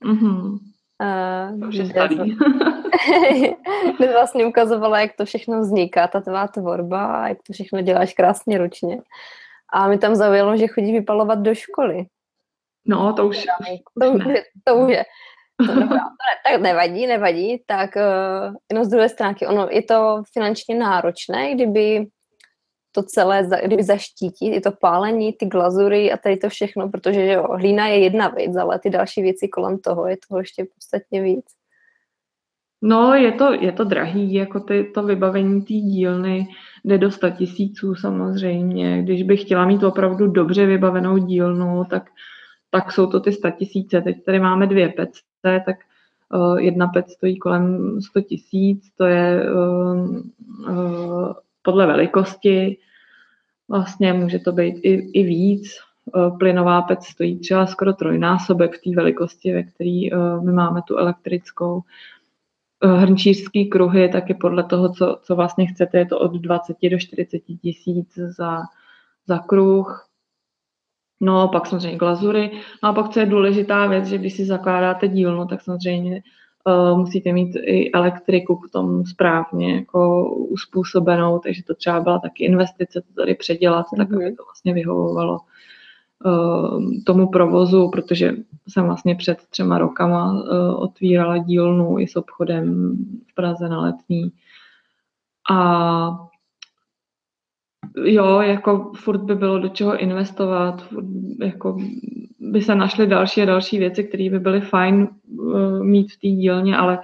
Mm-hmm. 0.04 0.58
Uh, 1.00 1.60
to 1.60 1.66
kde, 1.66 2.08
kde 3.96 4.12
vlastně 4.12 4.46
ukazovala, 4.46 5.00
jak 5.00 5.16
to 5.16 5.24
všechno 5.24 5.60
vzniká, 5.60 6.08
ta 6.08 6.20
tvá 6.20 6.48
tvorba 6.48 7.28
jak 7.28 7.38
to 7.46 7.52
všechno 7.52 7.80
děláš 7.82 8.12
krásně 8.14 8.58
ručně. 8.58 9.02
A 9.72 9.88
mi 9.88 9.98
tam 9.98 10.14
zaujalo, 10.14 10.56
že 10.56 10.66
chodí 10.66 10.92
vypalovat 10.92 11.38
do 11.38 11.54
školy. 11.54 12.06
No, 12.86 13.12
to 13.12 13.26
už, 13.26 13.46
to, 14.02 14.12
už 14.12 14.24
ne. 14.24 14.34
To 14.64 14.76
už 14.76 14.90
je. 14.90 15.04
To, 15.66 15.72
to 15.72 15.80
ne, 15.80 16.34
tak 16.52 16.60
nevadí, 16.60 17.06
nevadí. 17.06 17.62
Tak 17.66 17.90
uh, 17.96 18.54
jenom 18.70 18.84
z 18.84 18.88
druhé 18.88 19.08
stránky, 19.08 19.46
ono 19.46 19.68
je 19.70 19.82
to 19.82 20.22
finančně 20.32 20.74
náročné, 20.74 21.54
kdyby 21.54 22.06
to 22.92 23.02
celé, 23.02 23.48
kdyby 23.64 23.82
zaštítit, 23.82 24.54
i 24.54 24.60
to 24.60 24.72
pálení, 24.72 25.32
ty 25.32 25.46
glazury 25.46 26.12
a 26.12 26.16
tady 26.16 26.36
to 26.36 26.48
všechno, 26.48 26.88
protože 26.88 27.26
jo, 27.26 27.46
hlína 27.56 27.86
je 27.86 27.98
jedna 27.98 28.28
věc, 28.28 28.56
ale 28.56 28.78
ty 28.78 28.90
další 28.90 29.22
věci 29.22 29.48
kolem 29.48 29.78
toho 29.78 30.06
je 30.06 30.16
toho 30.28 30.38
ještě 30.38 30.66
podstatně 30.74 31.22
víc. 31.22 31.44
No, 32.82 33.14
je 33.14 33.32
to, 33.32 33.52
je 33.52 33.72
to 33.72 33.84
drahý, 33.84 34.34
jako 34.34 34.60
ty, 34.60 34.84
to 34.94 35.02
vybavení 35.02 35.62
té 35.62 35.74
dílny 35.74 36.48
jde 36.84 36.98
do 36.98 37.10
100 37.10 37.30
tisíců 37.30 37.94
samozřejmě. 37.94 39.02
Když 39.02 39.22
bych 39.22 39.42
chtěla 39.42 39.66
mít 39.66 39.82
opravdu 39.82 40.26
dobře 40.26 40.66
vybavenou 40.66 41.18
dílnu, 41.18 41.84
tak, 41.90 42.10
tak 42.70 42.92
jsou 42.92 43.06
to 43.06 43.20
ty 43.20 43.32
100 43.32 43.50
tisíce. 43.50 44.00
Teď 44.00 44.24
tady 44.24 44.40
máme 44.40 44.66
dvě 44.66 44.88
pece, 44.88 45.20
tak 45.42 45.76
uh, 46.34 46.58
jedna 46.58 46.86
pec 46.86 47.12
stojí 47.12 47.38
kolem 47.38 48.00
100 48.00 48.20
tisíc, 48.20 48.90
to 48.96 49.04
je 49.04 49.52
uh, 49.52 50.16
uh, 50.68 51.32
podle 51.62 51.86
velikosti. 51.86 52.78
Vlastně 53.68 54.12
může 54.12 54.38
to 54.38 54.52
být 54.52 54.80
i, 54.82 54.92
i 55.20 55.22
víc. 55.22 55.88
Eh, 56.16 56.30
plynová 56.38 56.82
pec 56.82 57.06
stojí 57.06 57.38
třeba 57.38 57.66
skoro 57.66 57.92
trojnásobek 57.92 58.78
té 58.84 58.90
velikosti, 58.96 59.52
ve 59.52 59.62
které 59.62 60.08
eh, 60.12 60.40
my 60.40 60.52
máme 60.52 60.82
tu 60.82 60.96
elektrickou. 60.96 61.82
Eh, 62.84 62.88
hrnčířský 62.88 63.70
kruhy, 63.70 64.08
taky 64.08 64.34
podle 64.34 64.64
toho, 64.64 64.92
co, 64.92 65.18
co 65.22 65.36
vlastně 65.36 65.66
chcete, 65.66 65.98
je 65.98 66.06
to 66.06 66.18
od 66.18 66.32
20 66.32 66.76
do 66.90 66.98
40 66.98 67.38
tisíc 67.62 68.14
za, 68.14 68.62
za 69.26 69.38
kruh. 69.38 70.07
No, 71.20 71.48
pak 71.48 71.66
samozřejmě 71.66 71.98
glazury. 71.98 72.50
No 72.82 72.88
a 72.88 72.92
pak, 72.92 73.08
co 73.08 73.20
je 73.20 73.26
důležitá 73.26 73.86
věc, 73.86 74.06
že 74.06 74.18
když 74.18 74.32
si 74.32 74.44
zakládáte 74.44 75.08
dílnu, 75.08 75.46
tak 75.46 75.62
samozřejmě 75.62 76.22
uh, 76.64 76.98
musíte 76.98 77.32
mít 77.32 77.56
i 77.56 77.92
elektriku 77.92 78.56
k 78.56 78.70
tomu 78.70 79.06
správně 79.06 79.74
jako 79.74 80.30
uspůsobenou, 80.34 81.38
takže 81.38 81.64
to 81.64 81.74
třeba 81.74 82.00
byla 82.00 82.18
taky 82.18 82.44
investice 82.44 83.00
to 83.00 83.22
tady 83.22 83.34
předělat, 83.34 83.86
mm-hmm. 83.86 83.96
tak 83.96 84.12
aby 84.12 84.24
mhm. 84.24 84.36
to 84.36 84.44
vlastně 84.44 84.74
vyhovovalo 84.74 85.38
uh, 86.24 86.82
tomu 87.06 87.28
provozu, 87.28 87.90
protože 87.90 88.32
jsem 88.68 88.86
vlastně 88.86 89.14
před 89.14 89.38
třema 89.50 89.78
rokama 89.78 90.32
uh, 90.32 90.82
otvírala 90.82 91.38
dílnu 91.38 91.98
i 91.98 92.06
s 92.06 92.16
obchodem 92.16 92.96
v 93.30 93.34
Praze 93.34 93.68
na 93.68 93.80
letní. 93.80 94.32
A 95.50 96.28
jo, 98.04 98.40
jako 98.40 98.92
furt 98.96 99.18
by 99.18 99.34
bylo 99.34 99.58
do 99.58 99.68
čeho 99.68 99.98
investovat, 99.98 100.82
furt, 100.82 101.04
jako 101.40 101.76
by 102.38 102.62
se 102.62 102.74
našly 102.74 103.06
další 103.06 103.42
a 103.42 103.44
další 103.44 103.78
věci, 103.78 104.04
které 104.04 104.30
by 104.30 104.38
byly 104.38 104.60
fajn 104.60 105.08
uh, 105.38 105.82
mít 105.82 106.12
v 106.12 106.20
té 106.20 106.28
dílně, 106.28 106.76
ale 106.76 106.98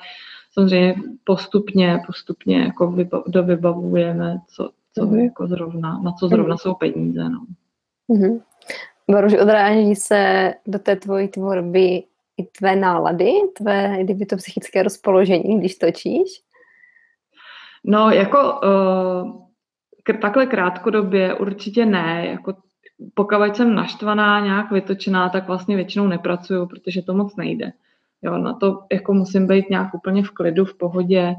samozřejmě 0.52 0.94
postupně, 1.24 2.00
postupně 2.06 2.58
jako 2.58 2.90
vyba, 2.90 3.22
dovybavujeme, 3.26 4.36
co, 4.54 4.70
co 4.94 5.06
mm-hmm. 5.06 5.24
jako 5.24 5.46
zrovna, 5.46 6.00
na 6.02 6.12
co 6.12 6.28
zrovna 6.28 6.54
mm-hmm. 6.54 6.58
jsou 6.58 6.74
peníze. 6.74 7.28
No. 7.28 7.40
Mm-hmm. 8.10 8.40
Boruž, 9.10 9.34
odráží 9.34 9.94
se 9.94 10.52
do 10.66 10.78
té 10.78 10.96
tvojí 10.96 11.28
tvorby 11.28 12.02
i 12.36 12.44
tvé 12.58 12.76
nálady, 12.76 13.30
tvé, 13.56 13.98
kdyby 14.00 14.26
to 14.26 14.36
psychické 14.36 14.82
rozpoložení, 14.82 15.58
když 15.58 15.74
točíš? 15.78 16.42
No, 17.84 18.10
jako 18.10 18.38
uh, 18.38 19.43
takhle 20.20 20.46
krátkodobě 20.46 21.34
určitě 21.34 21.86
ne. 21.86 22.26
Jako 22.30 22.54
pokud 23.14 23.56
jsem 23.56 23.74
naštvaná, 23.74 24.40
nějak 24.40 24.70
vytočená, 24.70 25.28
tak 25.28 25.46
vlastně 25.46 25.76
většinou 25.76 26.06
nepracuju, 26.06 26.66
protože 26.66 27.02
to 27.02 27.14
moc 27.14 27.36
nejde. 27.36 27.72
Jo, 28.22 28.38
na 28.38 28.52
to 28.52 28.80
jako 28.92 29.14
musím 29.14 29.46
být 29.46 29.70
nějak 29.70 29.94
úplně 29.94 30.22
v 30.22 30.30
klidu, 30.30 30.64
v 30.64 30.74
pohodě. 30.74 31.34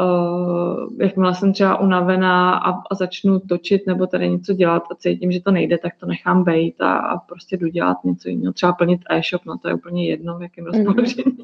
Uh, 0.00 0.88
jakmile 1.00 1.34
jsem 1.34 1.52
třeba 1.52 1.80
unavená 1.80 2.54
a, 2.54 2.70
a 2.90 2.94
začnu 2.94 3.40
točit 3.40 3.86
nebo 3.86 4.06
tady 4.06 4.30
něco 4.30 4.52
dělat 4.54 4.82
a 4.90 4.94
cítím, 4.94 5.32
že 5.32 5.40
to 5.40 5.50
nejde, 5.50 5.78
tak 5.78 5.92
to 6.00 6.06
nechám 6.06 6.44
bejt 6.44 6.80
a, 6.80 6.98
a 6.98 7.18
prostě 7.18 7.56
jdu 7.56 7.68
dělat 7.68 7.96
něco 8.04 8.28
jiného. 8.28 8.52
Třeba 8.52 8.72
plnit 8.72 9.00
e-shop, 9.10 9.44
no 9.44 9.58
to 9.58 9.68
je 9.68 9.74
úplně 9.74 10.08
jedno, 10.08 10.38
v 10.38 10.42
jakém 10.42 10.64
mhm. 10.64 10.74
rozpoložení 10.74 11.38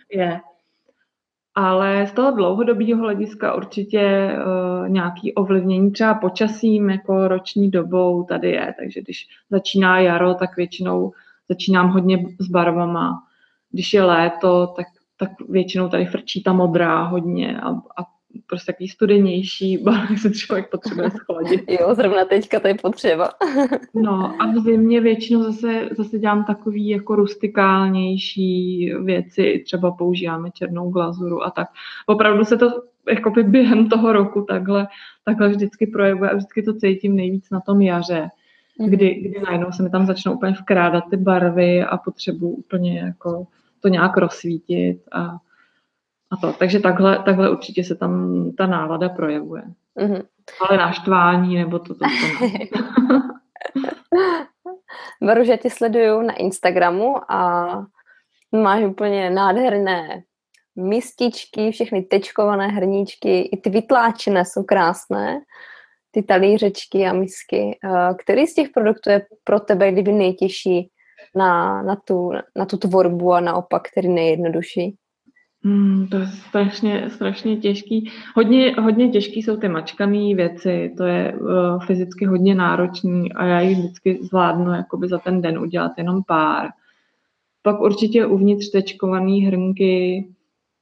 je. 0.12 0.40
Ale 1.58 2.06
z 2.06 2.12
toho 2.12 2.30
dlouhodobého 2.30 3.00
hlediska 3.00 3.54
určitě 3.54 4.30
uh, 4.36 4.88
nějaký 4.88 5.34
ovlivnění 5.34 5.90
třeba 5.90 6.14
počasím, 6.14 6.90
jako 6.90 7.28
roční 7.28 7.70
dobou 7.70 8.24
tady 8.24 8.50
je. 8.50 8.74
Takže 8.78 9.00
když 9.02 9.26
začíná 9.50 10.00
jaro, 10.00 10.34
tak 10.34 10.56
většinou 10.56 11.12
začínám 11.48 11.90
hodně 11.90 12.26
s 12.40 12.48
barvama. 12.48 13.22
Když 13.70 13.92
je 13.92 14.04
léto, 14.04 14.66
tak, 14.66 14.86
tak 15.18 15.30
většinou 15.48 15.88
tady 15.88 16.06
frčí 16.06 16.42
ta 16.42 16.52
modrá 16.52 17.02
hodně 17.02 17.60
a, 17.60 17.68
a 17.70 18.04
prostě 18.46 18.72
takový 18.72 18.88
studenější, 18.88 19.78
barvy 19.82 20.18
se 20.18 20.30
člověk 20.30 20.70
potřebuje 20.70 21.10
schladit. 21.10 21.64
jo, 21.80 21.94
zrovna 21.94 22.24
teďka 22.24 22.60
to 22.60 22.68
je 22.68 22.74
potřeba. 22.74 23.30
no 23.94 24.42
a 24.42 24.46
v 24.46 24.58
zimě 24.58 25.00
většinou 25.00 25.42
zase, 25.42 25.88
zase 25.96 26.18
dělám 26.18 26.44
takový 26.44 26.88
jako 26.88 27.16
rustikálnější 27.16 28.92
věci, 29.04 29.62
třeba 29.64 29.90
používáme 29.90 30.50
černou 30.50 30.90
glazuru 30.90 31.44
a 31.44 31.50
tak. 31.50 31.68
Opravdu 32.06 32.44
se 32.44 32.56
to 32.56 32.82
jako 33.08 33.30
by 33.30 33.42
během 33.42 33.88
toho 33.88 34.12
roku 34.12 34.42
takhle, 34.42 34.88
takhle 35.24 35.48
vždycky 35.48 35.86
projevuje 35.86 36.30
a 36.30 36.36
vždycky 36.36 36.62
to 36.62 36.74
cítím 36.74 37.16
nejvíc 37.16 37.50
na 37.50 37.60
tom 37.60 37.80
jaře, 37.80 38.28
mm. 38.78 38.90
kdy, 38.90 39.14
kdy 39.14 39.40
najednou 39.40 39.72
se 39.72 39.82
mi 39.82 39.90
tam 39.90 40.06
začnou 40.06 40.34
úplně 40.34 40.52
vkrádat 40.52 41.04
ty 41.10 41.16
barvy 41.16 41.82
a 41.82 41.96
potřebuji 41.96 42.50
úplně 42.50 42.98
jako 42.98 43.46
to 43.80 43.88
nějak 43.88 44.16
rozsvítit 44.16 44.98
a 45.12 45.36
a 46.30 46.36
to. 46.36 46.52
Takže 46.52 46.80
takhle, 46.80 47.22
takhle 47.24 47.50
určitě 47.50 47.84
se 47.84 47.94
tam 47.94 48.42
ta 48.58 48.66
nálada 48.66 49.08
projevuje. 49.08 49.62
Mm-hmm. 49.96 50.22
Ale 50.60 50.78
naštvání 50.78 51.56
nebo 51.56 51.78
to, 51.78 51.94
to, 51.94 52.00
to 52.00 52.46
Baru, 55.26 55.44
že 55.44 55.56
tě 55.56 55.70
sleduju 55.70 56.22
na 56.22 56.34
Instagramu 56.34 57.32
a 57.32 57.68
máš 58.52 58.84
úplně 58.84 59.30
nádherné 59.30 60.22
mističky, 60.76 61.70
všechny 61.70 62.02
tečkované 62.02 62.68
hrníčky, 62.68 63.40
i 63.40 63.56
ty 63.56 63.70
vytláčené 63.70 64.44
jsou 64.44 64.62
krásné, 64.62 65.40
ty 66.10 66.22
talířečky 66.22 67.06
a 67.06 67.12
misky. 67.12 67.78
Eh, 67.84 68.14
který 68.14 68.46
z 68.46 68.54
těch 68.54 68.68
produktů 68.68 69.10
je 69.10 69.26
pro 69.44 69.60
tebe 69.60 69.92
kdyby 69.92 70.12
nejtěžší 70.12 70.90
na, 71.34 71.82
na, 71.82 71.96
tu, 71.96 72.30
na 72.56 72.66
tu 72.66 72.76
tvorbu 72.76 73.32
a 73.32 73.40
naopak 73.40 73.88
který 73.88 74.08
nejjednodušší? 74.08 74.96
Hmm, 75.64 76.06
to 76.08 76.16
je 76.16 76.26
strašně, 76.26 77.10
strašně 77.10 77.56
těžký. 77.56 78.10
Hodně, 78.36 78.74
hodně 78.80 79.08
těžký 79.08 79.42
jsou 79.42 79.56
ty 79.56 79.68
mačkané 79.68 80.34
věci, 80.34 80.94
to 80.96 81.04
je 81.04 81.34
uh, 81.34 81.84
fyzicky 81.84 82.26
hodně 82.26 82.54
náročný 82.54 83.32
a 83.32 83.44
já 83.44 83.60
jich 83.60 83.78
vždycky 83.78 84.18
zvládnu 84.22 84.72
jakoby 84.72 85.08
za 85.08 85.18
ten 85.18 85.42
den 85.42 85.58
udělat 85.58 85.92
jenom 85.98 86.22
pár. 86.22 86.68
Pak 87.62 87.80
určitě 87.80 88.26
uvnitř 88.26 88.70
tečkované 88.70 89.46
hrnky, 89.46 90.26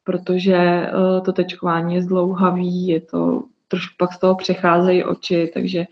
protože 0.05 0.91
uh, 0.95 1.25
to 1.25 1.33
tečkování 1.33 1.95
je 1.95 2.03
zdlouhavý, 2.03 2.87
je 2.87 3.01
to 3.01 3.43
trošku 3.69 3.95
pak 3.99 4.13
z 4.13 4.19
toho 4.19 4.35
přecházejí 4.35 5.05
oči, 5.05 5.51
takže 5.55 5.85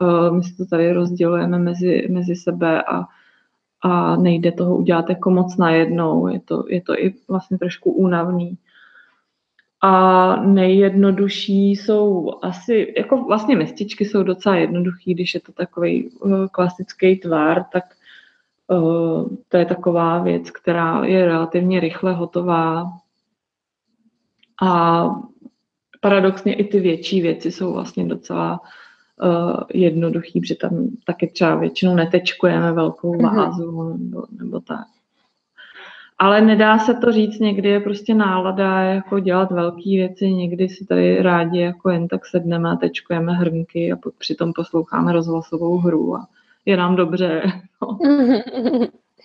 uh, 0.00 0.36
my 0.36 0.42
si 0.42 0.56
to 0.56 0.66
tady 0.66 0.92
rozdělujeme 0.92 1.58
mezi, 1.58 2.08
mezi 2.10 2.36
sebe 2.36 2.82
a 2.82 3.04
a 3.84 4.16
nejde 4.16 4.52
toho 4.52 4.76
udělat 4.76 5.08
jako 5.08 5.30
moc 5.30 5.56
najednou. 5.56 6.28
Je 6.28 6.40
to, 6.40 6.64
je 6.68 6.80
to 6.80 6.98
i 6.98 7.14
vlastně 7.28 7.58
trošku 7.58 7.92
únavný. 7.92 8.58
A 9.80 10.36
nejjednodušší 10.36 11.70
jsou 11.70 12.30
asi, 12.42 12.94
jako 12.96 13.24
vlastně 13.24 13.56
mestičky 13.56 14.04
jsou 14.04 14.22
docela 14.22 14.56
jednoduchý, 14.56 15.14
když 15.14 15.34
je 15.34 15.40
to 15.40 15.52
takový 15.52 16.10
uh, 16.10 16.46
klasický 16.46 17.16
tvar, 17.16 17.64
tak 17.72 17.84
uh, 18.68 19.28
to 19.48 19.56
je 19.56 19.66
taková 19.66 20.22
věc, 20.22 20.50
která 20.50 21.04
je 21.04 21.24
relativně 21.24 21.80
rychle 21.80 22.12
hotová. 22.12 22.90
A 24.62 25.04
paradoxně 26.00 26.54
i 26.54 26.64
ty 26.64 26.80
větší 26.80 27.20
věci 27.20 27.52
jsou 27.52 27.72
vlastně 27.72 28.04
docela 28.04 28.60
uh, 29.22 29.60
jednoduchý, 29.74 30.40
protože 30.40 30.54
tam 30.54 30.88
taky 31.06 31.26
třeba 31.26 31.54
většinou 31.54 31.94
netečkujeme 31.94 32.72
velkou 32.72 33.14
mhm. 33.14 33.36
vázu 33.36 33.72
mm-hmm. 33.72 33.98
nebo, 33.98 34.22
nebo 34.30 34.60
tak. 34.60 34.86
Ale 36.18 36.40
nedá 36.40 36.78
se 36.78 36.94
to 36.94 37.12
říct, 37.12 37.38
někdy 37.38 37.68
je 37.68 37.80
prostě 37.80 38.14
nálada 38.14 38.80
jako 38.80 39.18
dělat 39.18 39.50
velké 39.50 39.90
věci, 39.90 40.32
někdy 40.32 40.68
si 40.68 40.86
tady 40.86 41.22
rádi 41.22 41.60
jako 41.60 41.90
jen 41.90 42.08
tak 42.08 42.26
sedneme 42.26 42.70
a 42.70 42.76
tečkujeme 42.76 43.32
hrnky 43.32 43.92
a 43.92 43.96
přitom 44.18 44.52
posloucháme 44.52 45.12
rozhlasovou 45.12 45.78
hru 45.78 46.16
a 46.16 46.26
je 46.64 46.76
nám 46.76 46.96
dobře. 46.96 47.42
No. 47.82 47.98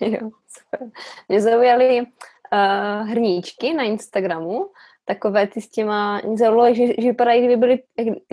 jo, 0.00 0.30
super. 0.48 0.88
Mě 1.28 1.40
zaujaly 1.40 2.00
uh, 2.00 3.08
hrníčky 3.08 3.74
na 3.74 3.82
Instagramu, 3.82 4.66
takové 5.04 5.46
ty 5.46 5.60
s 5.60 5.70
těma, 5.70 6.20
zaujalo, 6.34 6.74
že, 6.74 6.86
že 6.86 7.08
vypadají, 7.08 7.40
kdyby 7.40 7.56
byly, 7.56 7.78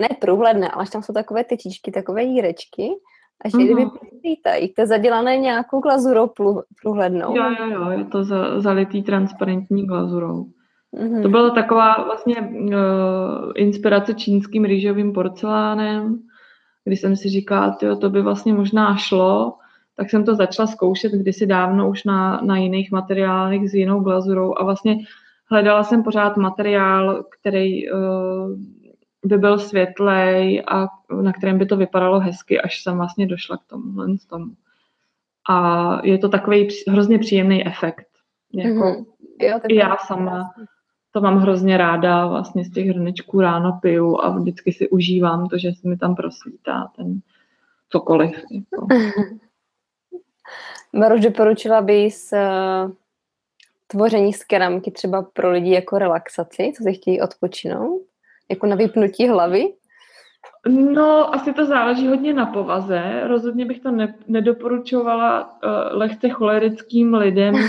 ne 0.00 0.08
průhledné, 0.20 0.68
ale 0.68 0.84
tam 0.92 1.02
jsou 1.02 1.12
takové 1.12 1.44
tyčičky, 1.44 1.90
takové 1.90 2.22
jírečky, 2.22 2.88
a 3.44 3.48
že 3.48 3.64
kdyby 3.64 3.86
lítají, 4.24 4.68
to 4.68 4.80
je 4.80 4.86
zadělané 4.86 5.36
nějakou 5.36 5.80
glazurou 5.80 6.30
průhlednou. 6.82 7.36
Jo, 7.36 7.44
jo, 7.60 7.66
jo, 7.70 7.90
je 7.90 8.04
to 8.04 8.24
za, 8.24 8.60
zalitý 8.60 9.02
transparentní 9.02 9.86
glazurou. 9.86 10.46
Uh-huh. 10.96 11.22
To 11.22 11.28
byla 11.28 11.50
taková 11.50 12.04
vlastně 12.04 12.36
uh, 12.40 12.72
inspirace 13.54 14.14
čínským 14.14 14.64
rýžovým 14.64 15.12
porcelánem, 15.12 16.18
kdy 16.84 16.96
jsem 16.96 17.16
si 17.16 17.28
říkala, 17.28 17.70
tyjo, 17.70 17.96
to 17.96 18.10
by 18.10 18.22
vlastně 18.22 18.54
možná 18.54 18.96
šlo, 18.96 19.54
tak 19.96 20.10
jsem 20.10 20.24
to 20.24 20.34
začala 20.34 20.66
zkoušet 20.66 21.12
kdysi 21.12 21.46
dávno 21.46 21.90
už 21.90 22.04
na, 22.04 22.40
na 22.40 22.56
jiných 22.56 22.92
materiálech 22.92 23.70
s 23.70 23.74
jinou 23.74 24.00
glazurou 24.00 24.54
a 24.58 24.64
vlastně 24.64 24.98
hledala 25.50 25.84
jsem 25.84 26.02
pořád 26.02 26.36
materiál, 26.36 27.24
který 27.40 27.90
uh, 27.90 27.98
by 29.24 29.38
byl 29.38 29.58
světlej 29.58 30.62
a 30.68 30.86
na 31.22 31.32
kterém 31.32 31.58
by 31.58 31.66
to 31.66 31.76
vypadalo 31.76 32.20
hezky, 32.20 32.60
až 32.60 32.82
jsem 32.82 32.96
vlastně 32.96 33.26
došla 33.26 33.56
k 33.56 33.64
tomuhle 33.66 34.06
tomu. 34.30 34.52
A 35.48 36.00
je 36.06 36.18
to 36.18 36.28
takový 36.28 36.68
hrozně 36.88 37.18
příjemný 37.18 37.66
efekt. 37.66 38.08
Jako, 38.52 38.84
mm-hmm. 38.84 39.04
jo, 39.40 39.58
já 39.70 39.96
sama 39.96 40.50
to 41.12 41.20
mám 41.20 41.38
hrozně 41.38 41.76
ráda, 41.76 42.26
vlastně 42.26 42.64
z 42.64 42.70
těch 42.70 42.86
hrnečků 42.86 43.40
ráno 43.40 43.78
piju 43.82 44.18
a 44.20 44.30
vždycky 44.30 44.72
si 44.72 44.88
užívám 44.88 45.48
to, 45.48 45.58
že 45.58 45.72
se 45.72 45.88
mi 45.88 45.96
tam 45.96 46.16
prosvítá 46.16 46.92
ten 46.96 47.20
cokoliv. 47.88 48.44
Jako. 48.50 48.86
Maruš, 50.92 51.20
doporučila 51.20 51.80
bys 51.80 52.32
uh 52.32 52.92
tvoření 53.88 54.32
z 54.32 54.44
keramky 54.44 54.90
třeba 54.90 55.22
pro 55.22 55.50
lidi 55.50 55.70
jako 55.70 55.98
relaxaci, 55.98 56.72
co 56.76 56.82
si 56.82 56.92
chtějí 56.92 57.20
odpočinout? 57.20 58.02
Jako 58.50 58.66
na 58.66 58.76
vypnutí 58.76 59.28
hlavy? 59.28 59.72
No, 60.68 61.34
asi 61.34 61.52
to 61.52 61.66
záleží 61.66 62.06
hodně 62.06 62.34
na 62.34 62.46
povaze. 62.46 63.22
Rozhodně 63.26 63.64
bych 63.64 63.80
to 63.80 63.90
ne, 63.90 64.14
nedoporučovala 64.28 65.44
uh, 65.44 65.70
lehce 65.98 66.28
cholerickým 66.28 67.14
lidem, 67.14 67.54
uh, 67.54 67.60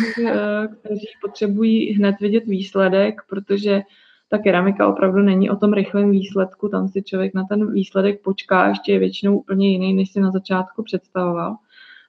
kteří 0.79 1.07
potřebují 1.21 1.93
hned 1.93 2.15
vidět 2.19 2.45
výsledek, 2.45 3.21
protože 3.29 3.81
ta 4.29 4.37
keramika 4.37 4.87
opravdu 4.87 5.21
není 5.21 5.49
o 5.49 5.55
tom 5.55 5.73
rychlém 5.73 6.11
výsledku, 6.11 6.69
tam 6.69 6.87
si 6.87 7.03
člověk 7.03 7.33
na 7.33 7.43
ten 7.43 7.73
výsledek 7.73 8.21
počká, 8.21 8.67
ještě 8.67 8.91
je 8.91 8.99
většinou 8.99 9.37
úplně 9.37 9.69
jiný, 9.69 9.93
než 9.93 10.11
si 10.11 10.19
na 10.19 10.31
začátku 10.31 10.83
představoval. 10.83 11.55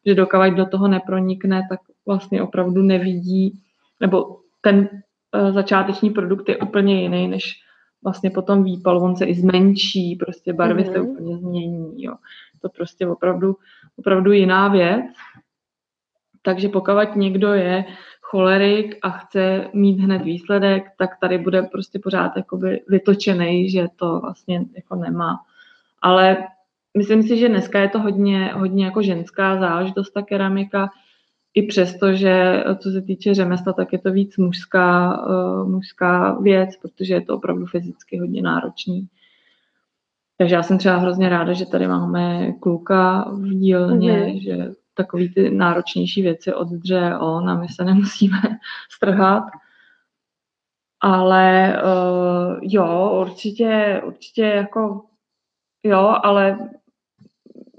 Že 0.06 0.14
dokavať 0.14 0.52
do 0.52 0.66
toho 0.66 0.88
nepronikne, 0.88 1.66
tak 1.70 1.80
vlastně 2.06 2.42
opravdu 2.42 2.82
nevidí 2.82 3.60
nebo 4.00 4.40
ten 4.60 4.88
uh, 5.34 5.50
začáteční 5.50 6.10
produkt 6.10 6.48
je 6.48 6.56
úplně 6.56 7.02
jiný, 7.02 7.28
než 7.28 7.54
vlastně 8.02 8.30
potom 8.30 8.64
výpal, 8.64 9.02
on 9.02 9.16
se 9.16 9.24
i 9.24 9.34
zmenší, 9.34 10.16
prostě 10.16 10.52
barvy 10.52 10.82
mm-hmm. 10.82 10.92
se 10.92 10.98
mhm. 10.98 11.08
úplně 11.08 11.36
změní, 11.36 12.02
jo. 12.02 12.14
To 12.62 12.68
prostě 12.68 13.06
opravdu, 13.06 13.56
opravdu 13.96 14.32
jiná 14.32 14.68
věc. 14.68 15.04
Takže 16.42 16.68
pokud 16.68 17.16
někdo 17.16 17.52
je 17.52 17.84
cholerik 18.30 18.98
a 19.02 19.10
chce 19.10 19.68
mít 19.72 20.00
hned 20.00 20.22
výsledek, 20.22 20.84
tak 20.98 21.10
tady 21.20 21.38
bude 21.38 21.62
prostě 21.62 21.98
pořád 21.98 22.36
jakoby 22.36 22.82
vytočený, 22.88 23.70
že 23.70 23.86
to 23.96 24.20
vlastně 24.20 24.64
jako 24.74 24.96
nemá. 24.96 25.38
Ale 26.02 26.46
myslím 26.96 27.22
si, 27.22 27.36
že 27.36 27.48
dneska 27.48 27.80
je 27.80 27.88
to 27.88 27.98
hodně, 27.98 28.52
hodně 28.54 28.84
jako 28.84 29.02
ženská 29.02 29.60
záležitost, 29.60 30.10
ta 30.10 30.22
keramika, 30.22 30.90
i 31.54 31.62
přesto, 31.62 32.12
že 32.12 32.64
co 32.78 32.90
se 32.90 33.02
týče 33.02 33.34
řemesla, 33.34 33.72
tak 33.72 33.92
je 33.92 33.98
to 33.98 34.12
víc 34.12 34.36
mužská, 34.36 35.18
uh, 35.26 35.68
mužská 35.68 36.38
věc, 36.40 36.76
protože 36.76 37.14
je 37.14 37.20
to 37.20 37.36
opravdu 37.36 37.66
fyzicky 37.66 38.18
hodně 38.18 38.42
náročný. 38.42 39.08
Takže 40.38 40.54
já 40.54 40.62
jsem 40.62 40.78
třeba 40.78 40.96
hrozně 40.96 41.28
ráda, 41.28 41.52
že 41.52 41.66
tady 41.66 41.88
máme 41.88 42.52
kluka 42.52 43.30
v 43.32 43.48
dílně, 43.48 44.20
mm-hmm. 44.20 44.42
že 44.42 44.72
takový 44.94 45.34
ty 45.34 45.50
náročnější 45.50 46.22
věci 46.22 46.54
oddře 46.54 47.16
on 47.20 47.50
a 47.50 47.54
my 47.54 47.68
se 47.68 47.84
nemusíme 47.84 48.38
strhat. 48.90 49.44
Ale 51.00 51.76
uh, 51.82 52.58
jo, 52.62 53.18
určitě, 53.20 54.02
určitě 54.06 54.42
jako 54.42 55.04
jo, 55.82 56.14
ale 56.22 56.58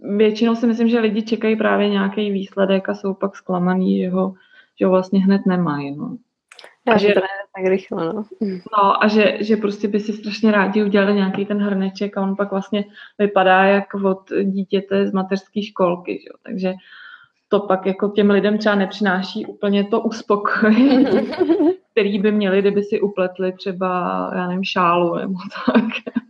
většinou 0.01 0.55
si 0.55 0.67
myslím, 0.67 0.87
že 0.89 0.99
lidi 0.99 1.21
čekají 1.21 1.55
právě 1.55 1.89
nějaký 1.89 2.31
výsledek 2.31 2.89
a 2.89 2.95
jsou 2.95 3.13
pak 3.13 3.35
zklamaný, 3.35 4.01
že 4.01 4.09
ho, 4.09 4.33
že 4.79 4.85
ho 4.85 4.91
vlastně 4.91 5.19
hned 5.19 5.41
nemají. 5.45 5.95
No. 5.95 6.17
A 6.87 6.97
že, 6.97 7.13
to 7.13 7.19
tak 7.55 7.65
rychle, 7.65 8.13
no. 8.13 8.25
No 8.77 9.03
a 9.03 9.07
že, 9.07 9.37
že 9.39 9.57
prostě 9.57 9.87
by 9.87 9.99
si 9.99 10.13
strašně 10.13 10.51
rádi 10.51 10.83
udělali 10.83 11.13
nějaký 11.13 11.45
ten 11.45 11.57
hrneček 11.57 12.17
a 12.17 12.21
on 12.21 12.35
pak 12.35 12.51
vlastně 12.51 12.85
vypadá 13.19 13.63
jak 13.63 13.93
od 13.93 14.29
dítěte 14.43 15.07
z 15.07 15.11
mateřské 15.11 15.63
školky, 15.63 16.13
že? 16.13 16.29
takže 16.43 16.73
to 17.49 17.59
pak 17.59 17.85
jako 17.85 18.09
těm 18.09 18.29
lidem 18.29 18.57
třeba 18.57 18.75
nepřináší 18.75 19.45
úplně 19.45 19.83
to 19.83 20.01
uspokojení, 20.01 21.05
který 21.91 22.19
by 22.19 22.31
měli, 22.31 22.61
kdyby 22.61 22.83
si 22.83 23.01
upletli 23.01 23.53
třeba, 23.53 24.31
já 24.35 24.47
nevím, 24.47 24.63
šálu 24.63 25.15
nebo 25.15 25.33
tak. 25.65 25.83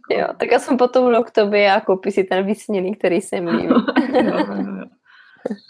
Jo, 0.09 0.27
tak 0.37 0.51
já 0.51 0.59
jsem 0.59 0.77
potom 0.77 1.23
k 1.23 1.31
tobě 1.31 1.73
a 1.73 1.81
koupí 1.81 2.11
si 2.11 2.23
ten 2.23 2.45
vysněný, 2.45 2.95
který 2.95 3.21
jsem 3.21 3.57
mým. 3.57 3.69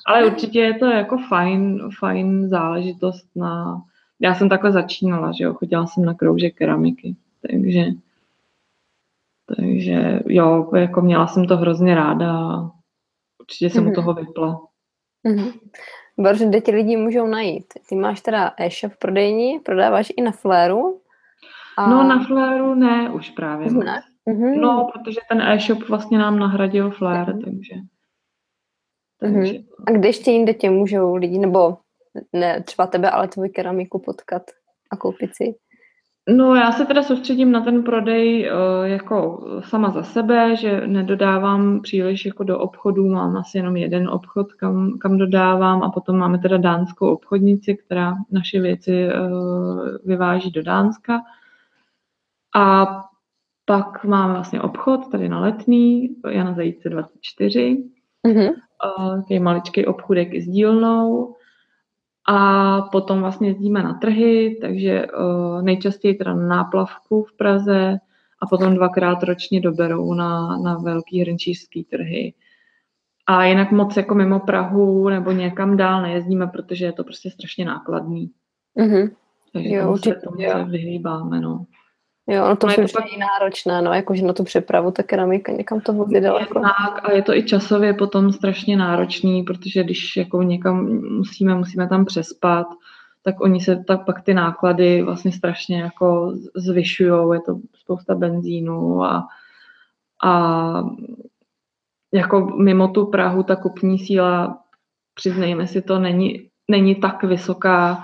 Ale 0.05 0.25
určitě 0.25 0.59
je 0.59 0.73
to 0.73 0.85
jako 0.85 1.17
fajn, 1.29 1.89
fajn 1.99 2.49
záležitost 2.49 3.25
na... 3.35 3.81
Já 4.19 4.35
jsem 4.35 4.49
takhle 4.49 4.71
začínala, 4.71 5.31
že 5.31 5.43
jo, 5.43 5.53
chodila 5.53 5.87
jsem 5.87 6.05
na 6.05 6.13
kroužek 6.13 6.55
keramiky, 6.55 7.15
takže 7.47 7.85
takže 9.55 10.19
jo, 10.25 10.71
jako 10.75 11.01
měla 11.01 11.27
jsem 11.27 11.47
to 11.47 11.57
hrozně 11.57 11.95
ráda 11.95 12.31
a 12.31 12.71
určitě 13.39 13.69
jsem 13.69 13.83
mm-hmm. 13.83 13.87
u 13.87 13.89
mhm. 13.89 13.95
toho 13.95 14.13
vypla. 14.13 14.61
Mm-hmm. 15.27 15.51
Bože, 16.17 16.45
kde 16.45 16.61
ti 16.61 16.71
lidi 16.71 16.97
můžou 16.97 17.27
najít? 17.27 17.65
Ty 17.89 17.95
máš 17.95 18.21
teda 18.21 18.53
e-shop 18.57 18.93
prodejní, 18.99 19.59
prodáváš 19.59 20.11
i 20.17 20.21
na 20.21 20.31
Fléru? 20.31 21.01
A... 21.77 21.89
No 21.89 22.03
na 22.03 22.23
Fléru 22.25 22.75
ne, 22.75 23.09
už 23.09 23.29
právě. 23.29 23.71
Ne? 23.71 24.01
Mm-hmm. 24.27 24.61
No, 24.61 24.89
protože 24.93 25.19
ten 25.29 25.41
e-shop 25.41 25.89
vlastně 25.89 26.17
nám 26.17 26.39
nahradil 26.39 26.91
Flare, 26.91 27.33
mm-hmm. 27.33 27.43
takže... 27.45 27.75
takže 29.19 29.53
mm-hmm. 29.53 29.65
A 29.87 29.91
kde 29.91 30.09
ještě 30.09 30.31
jinde 30.31 30.53
tě 30.53 30.69
můžou 30.69 31.15
lidi, 31.15 31.39
nebo 31.39 31.77
ne 32.33 32.63
třeba 32.63 32.87
tebe, 32.87 33.09
ale 33.09 33.27
tvůj 33.27 33.49
keramiku 33.49 33.99
potkat 33.99 34.43
a 34.91 34.97
koupit 34.97 35.35
si? 35.35 35.55
No 36.29 36.55
já 36.55 36.71
se 36.71 36.85
teda 36.85 37.03
soustředím 37.03 37.51
na 37.51 37.61
ten 37.61 37.83
prodej 37.83 38.51
uh, 38.51 38.87
jako 38.87 39.45
sama 39.65 39.89
za 39.89 40.03
sebe, 40.03 40.55
že 40.55 40.87
nedodávám 40.87 41.81
příliš 41.81 42.25
jako 42.25 42.43
do 42.43 42.59
obchodů, 42.59 43.09
mám 43.09 43.37
asi 43.37 43.57
jenom 43.57 43.77
jeden 43.77 44.09
obchod, 44.09 44.53
kam, 44.53 44.97
kam 44.97 45.17
dodávám 45.17 45.83
a 45.83 45.89
potom 45.89 46.17
máme 46.17 46.39
teda 46.39 46.57
dánskou 46.57 47.13
obchodnici, 47.13 47.75
která 47.75 48.15
naše 48.31 48.61
věci 48.61 49.07
uh, 49.07 49.87
vyváží 50.05 50.51
do 50.51 50.63
Dánska. 50.63 51.21
A 52.55 52.85
pak 53.65 54.03
máme 54.03 54.33
vlastně 54.33 54.61
obchod 54.61 55.11
tady 55.11 55.29
na 55.29 55.39
Letný, 55.39 56.15
Jana 56.29 56.53
Zajíce 56.53 56.89
24, 56.89 57.83
mm-hmm. 58.27 58.51
uh, 59.29 59.43
maličký 59.43 59.85
obchůdek 59.85 60.33
i 60.33 60.41
s 60.41 60.47
dílnou. 60.47 61.35
A 62.31 62.81
potom 62.81 63.19
vlastně 63.19 63.47
jezdíme 63.47 63.83
na 63.83 63.93
trhy, 63.93 64.57
takže 64.61 65.07
uh, 65.07 65.61
nejčastěji 65.61 66.13
teda 66.13 66.33
na 66.33 66.47
náplavku 66.47 67.23
v 67.23 67.33
Praze 67.33 67.97
a 68.41 68.47
potom 68.47 68.75
dvakrát 68.75 69.23
ročně 69.23 69.61
doberou 69.61 70.13
na, 70.13 70.57
na 70.57 70.77
velký 70.77 71.21
hrnčířský 71.21 71.83
trhy. 71.83 72.33
A 73.27 73.45
jinak 73.45 73.71
moc 73.71 73.97
jako 73.97 74.15
mimo 74.15 74.39
Prahu 74.39 75.09
nebo 75.09 75.31
někam 75.31 75.77
dál 75.77 76.01
nejezdíme, 76.01 76.47
protože 76.47 76.85
je 76.85 76.93
to 76.93 77.03
prostě 77.03 77.31
strašně 77.31 77.65
nákladný. 77.65 78.31
Mm-hmm. 78.77 79.11
Takže 79.53 79.69
jo, 79.69 79.83
tomu 79.83 79.97
se, 79.97 80.15
tomu 80.15 80.37
se 80.37 80.63
vyhýbáme, 80.63 81.39
no. 81.39 81.65
Jo, 82.31 82.45
ono 82.45 82.55
to 82.55 82.67
no 82.67 82.73
je 82.73 82.87
pak... 82.93 83.05
náročné, 83.19 83.81
no, 83.81 83.93
jakože 83.93 84.25
na 84.25 84.33
tu 84.33 84.43
přepravu 84.43 84.91
ta 84.91 85.03
keramika 85.03 85.51
někam 85.51 85.81
to 85.81 85.93
vozí 85.93 86.21
daleko. 86.21 86.59
Tak, 86.59 87.09
a 87.09 87.11
je 87.11 87.21
to 87.21 87.35
i 87.35 87.43
časově 87.43 87.93
potom 87.93 88.33
strašně 88.33 88.77
náročný, 88.77 89.43
protože 89.43 89.83
když 89.83 90.17
jako 90.17 90.43
někam 90.43 90.85
musíme, 91.17 91.55
musíme 91.55 91.87
tam 91.87 92.05
přespat, 92.05 92.67
tak 93.23 93.41
oni 93.41 93.59
se 93.59 93.83
tak 93.87 94.05
pak 94.05 94.21
ty 94.21 94.33
náklady 94.33 95.01
vlastně 95.01 95.31
strašně 95.31 95.81
jako 95.81 96.33
zvyšují, 96.55 97.33
je 97.33 97.39
to 97.45 97.59
spousta 97.75 98.15
benzínu 98.15 99.03
a, 99.03 99.27
a 100.23 100.83
jako 102.13 102.39
mimo 102.45 102.87
tu 102.87 103.05
Prahu 103.05 103.43
ta 103.43 103.55
kupní 103.55 103.99
síla, 103.99 104.57
přiznejme 105.13 105.67
si 105.67 105.81
to, 105.81 105.99
není, 105.99 106.49
není 106.67 106.95
tak 106.95 107.23
vysoká, 107.23 108.03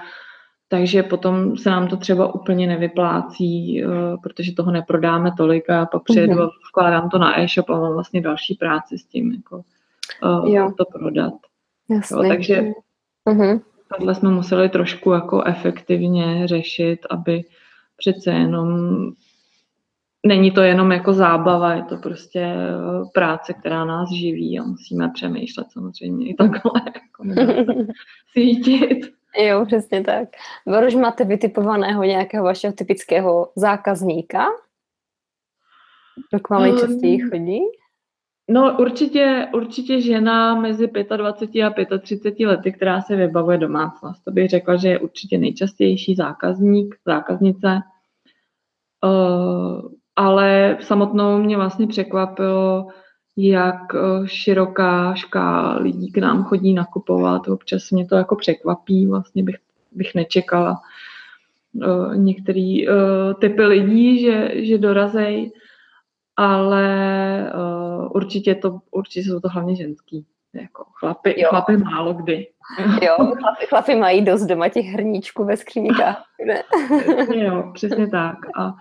takže 0.67 1.03
potom 1.03 1.57
se 1.57 1.69
nám 1.69 1.87
to 1.87 1.97
třeba 1.97 2.35
úplně 2.35 2.67
nevyplácí, 2.67 3.83
eh, 3.83 3.87
protože 4.23 4.53
toho 4.53 4.71
neprodáme 4.71 5.31
tolik 5.37 5.69
a 5.69 5.85
pak 5.85 6.03
přijedu 6.03 6.33
mm-hmm. 6.33 6.43
a 6.43 6.69
vkládám 6.69 7.09
to 7.09 7.17
na 7.17 7.39
e-shop 7.39 7.69
a 7.69 7.79
mám 7.79 7.93
vlastně 7.93 8.21
další 8.21 8.55
práci 8.55 8.97
s 8.97 9.05
tím, 9.05 9.31
jako 9.31 9.63
uh, 10.23 10.49
jo. 10.49 10.71
to 10.77 10.85
prodat. 10.85 11.33
Jo, 11.89 12.23
takže 12.27 12.63
mm-hmm. 13.29 13.61
tohle 13.97 14.15
jsme 14.15 14.29
museli 14.29 14.69
trošku 14.69 15.11
jako 15.11 15.43
efektivně 15.43 16.47
řešit, 16.47 16.99
aby 17.09 17.43
přece 17.97 18.31
jenom 18.31 18.97
není 20.25 20.51
to 20.51 20.61
jenom 20.61 20.91
jako 20.91 21.13
zábava, 21.13 21.73
je 21.73 21.83
to 21.83 21.97
prostě 21.97 22.39
eh, 22.39 22.65
práce, 23.13 23.53
která 23.53 23.85
nás 23.85 24.11
živí 24.11 24.59
a 24.59 24.63
musíme 24.63 25.09
přemýšlet 25.13 25.67
samozřejmě 25.71 26.29
i 26.29 26.33
takhle, 26.33 26.81
jako 26.85 27.23
svítit. 28.31 29.16
Jo, 29.37 29.65
přesně 29.65 30.03
tak. 30.03 30.29
Vy 30.65 30.87
už 30.87 30.95
máte 30.95 31.23
vytipovaného 31.23 32.03
nějakého 32.03 32.43
vašeho 32.45 32.73
typického 32.73 33.51
zákazníka? 33.55 34.45
k 36.41 36.49
vám 36.49 36.61
nejčastěji 36.61 37.23
um, 37.23 37.29
chodí? 37.29 37.59
No 38.49 38.77
určitě, 38.79 39.47
určitě 39.53 40.01
žena 40.01 40.55
mezi 40.55 40.89
25 41.17 41.91
a 41.91 41.97
35 41.97 42.45
lety, 42.47 42.71
která 42.71 43.01
se 43.01 43.15
vybavuje 43.15 43.57
domácnost. 43.57 44.23
To 44.23 44.31
bych 44.31 44.49
řekla, 44.49 44.75
že 44.75 44.89
je 44.89 44.99
určitě 44.99 45.37
nejčastější 45.37 46.15
zákazník, 46.15 46.95
zákaznice. 47.05 47.79
Uh, 49.03 49.91
ale 50.15 50.77
samotnou 50.81 51.37
mě 51.37 51.57
vlastně 51.57 51.87
překvapilo, 51.87 52.87
jak 53.37 53.95
eh, 53.95 54.27
široká 54.27 55.15
škála 55.15 55.77
lidí 55.77 56.11
k 56.11 56.17
nám 56.17 56.43
chodí 56.43 56.73
nakupovat. 56.73 57.47
Občas 57.47 57.91
mě 57.91 58.05
to 58.05 58.15
jako 58.15 58.35
překvapí, 58.35 59.07
vlastně 59.07 59.43
bych, 59.43 59.55
bych 59.91 60.15
nečekala 60.15 60.81
uh, 61.73 62.15
některý 62.15 62.87
uh, 62.87 62.95
typy 63.39 63.65
lidí, 63.65 64.19
že, 64.21 64.51
že 64.53 64.77
dorazej, 64.77 65.51
ale 66.35 67.51
uh, 67.55 68.09
určitě, 68.15 68.55
to, 68.55 68.79
určitě 68.91 69.29
jsou 69.29 69.39
to 69.39 69.49
hlavně 69.49 69.75
ženský. 69.75 70.25
Jako 70.53 70.85
chlapy, 70.99 71.41
jo. 71.41 71.49
chlapy 71.49 71.77
málo 71.77 72.13
kdy. 72.13 72.47
Jo, 73.01 73.15
chlapy, 73.15 73.65
chlapy 73.69 73.95
mají 73.95 74.25
dost 74.25 74.45
doma 74.45 74.69
těch 74.69 74.85
hrníčků 74.85 75.45
ve 75.45 75.57
skříňkách. 75.57 76.23
jo, 77.33 77.71
přesně 77.73 78.07
tak. 78.07 78.37
A, 78.55 78.73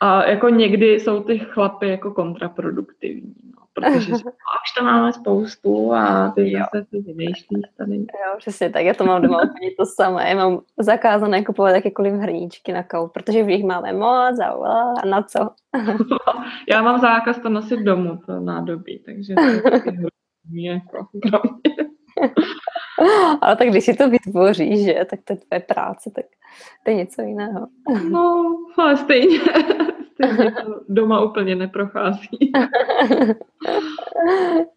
a 0.00 0.24
jako 0.24 0.48
někdy 0.48 1.00
jsou 1.00 1.22
ty 1.22 1.38
chlapy 1.38 1.88
jako 1.88 2.10
kontraproduktivní 2.10 3.47
protože 3.80 4.12
už 4.12 4.72
to 4.78 4.84
máme 4.84 5.12
spoustu 5.12 5.92
a 5.92 6.32
ty 6.34 6.52
jo. 6.52 6.64
zase 6.74 6.86
si 6.90 6.98
vymýšlíš 7.00 7.64
tady. 7.78 7.96
Jo, 7.96 8.34
přesně 8.38 8.70
tak, 8.70 8.84
já 8.84 8.94
to 8.94 9.04
mám 9.04 9.22
doma 9.22 9.36
úplně 9.36 9.70
to 9.78 9.86
samé. 9.86 10.28
Já 10.28 10.36
mám 10.36 10.60
zakázané 10.78 11.44
kupovat 11.44 11.74
jakékoliv 11.74 12.14
hrníčky 12.14 12.72
na 12.72 12.82
kou, 12.82 13.08
protože 13.08 13.42
v 13.42 13.46
nich 13.46 13.64
máme 13.64 13.92
moc 13.92 14.40
a, 14.40 14.46
a 15.02 15.06
na 15.06 15.22
co. 15.22 15.50
já 16.68 16.82
mám 16.82 17.00
zákaz 17.00 17.38
to 17.38 17.48
nosit 17.48 17.80
domů, 17.80 18.18
to 18.26 18.40
nádobí, 18.40 19.02
takže 19.06 19.34
to 19.34 19.40
je 20.52 20.72
jako 20.72 21.08
Ale 23.40 23.56
tak 23.56 23.68
když 23.68 23.84
si 23.84 23.94
to 23.94 24.10
vytvoříš, 24.10 24.84
že, 24.84 25.06
tak 25.10 25.20
to 25.24 25.32
je 25.32 25.36
tvoje 25.36 25.60
práce, 25.60 26.10
tak 26.14 26.24
to 26.84 26.90
je 26.90 26.96
něco 26.96 27.22
jiného. 27.22 27.66
No, 28.10 28.56
ale 28.76 28.96
stejně 28.96 29.38
stejně 30.24 30.52
to 30.52 30.80
doma 30.88 31.20
úplně 31.20 31.54
neprochází. 31.56 32.38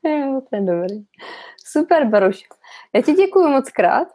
jo, 0.03 0.41
to 0.49 0.55
je 0.55 0.61
dobrý. 0.61 1.03
Super, 1.65 2.07
Baruš. 2.07 2.43
Já 2.95 3.01
ti 3.01 3.13
děkuji 3.13 3.47
moc 3.47 3.71
krát. 3.71 4.07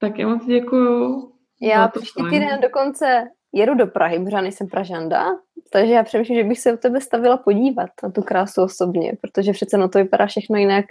Taky 0.00 0.24
moc 0.24 0.46
děkuju. 0.46 1.32
Já 1.62 1.88
příští 1.88 2.22
týden 2.30 2.60
dokonce 2.60 3.28
jedu 3.52 3.74
do 3.74 3.86
Prahy, 3.86 4.24
protože 4.24 4.42
nejsem 4.42 4.66
Pražanda, 4.66 5.26
takže 5.72 5.92
já 5.92 6.02
přemýšlím, 6.02 6.36
že 6.38 6.44
bych 6.44 6.60
se 6.60 6.72
u 6.72 6.76
tebe 6.76 7.00
stavila 7.00 7.36
podívat 7.36 7.90
na 8.02 8.10
tu 8.10 8.22
krásu 8.22 8.62
osobně, 8.62 9.12
protože 9.20 9.52
přece 9.52 9.78
na 9.78 9.88
to 9.88 9.98
vypadá 9.98 10.26
všechno 10.26 10.56
jinak 10.56 10.84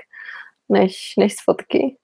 než, 0.69 1.13
než 1.17 1.33
z 1.33 1.43
fotky. 1.43 1.97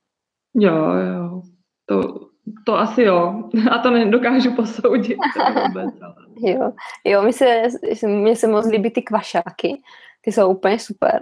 Jo, 0.55 0.75
jo. 0.91 1.41
To, 1.85 2.29
to 2.65 2.79
asi 2.79 3.01
jo. 3.01 3.49
A 3.71 3.77
to 3.77 3.91
nedokážu 3.91 4.55
posoudit. 4.55 5.17
To 5.37 5.61
vůbec, 5.61 5.95
ale... 6.01 6.15
jo, 6.37 6.71
jo 7.05 7.23
mi 7.23 7.33
se, 7.33 7.61
mně 8.07 8.35
se 8.35 8.47
moc 8.47 8.65
líbí 8.65 8.91
ty 8.91 9.01
kvašáky. 9.01 9.81
Ty 10.21 10.31
jsou 10.31 10.49
úplně 10.49 10.79
super. 10.79 11.19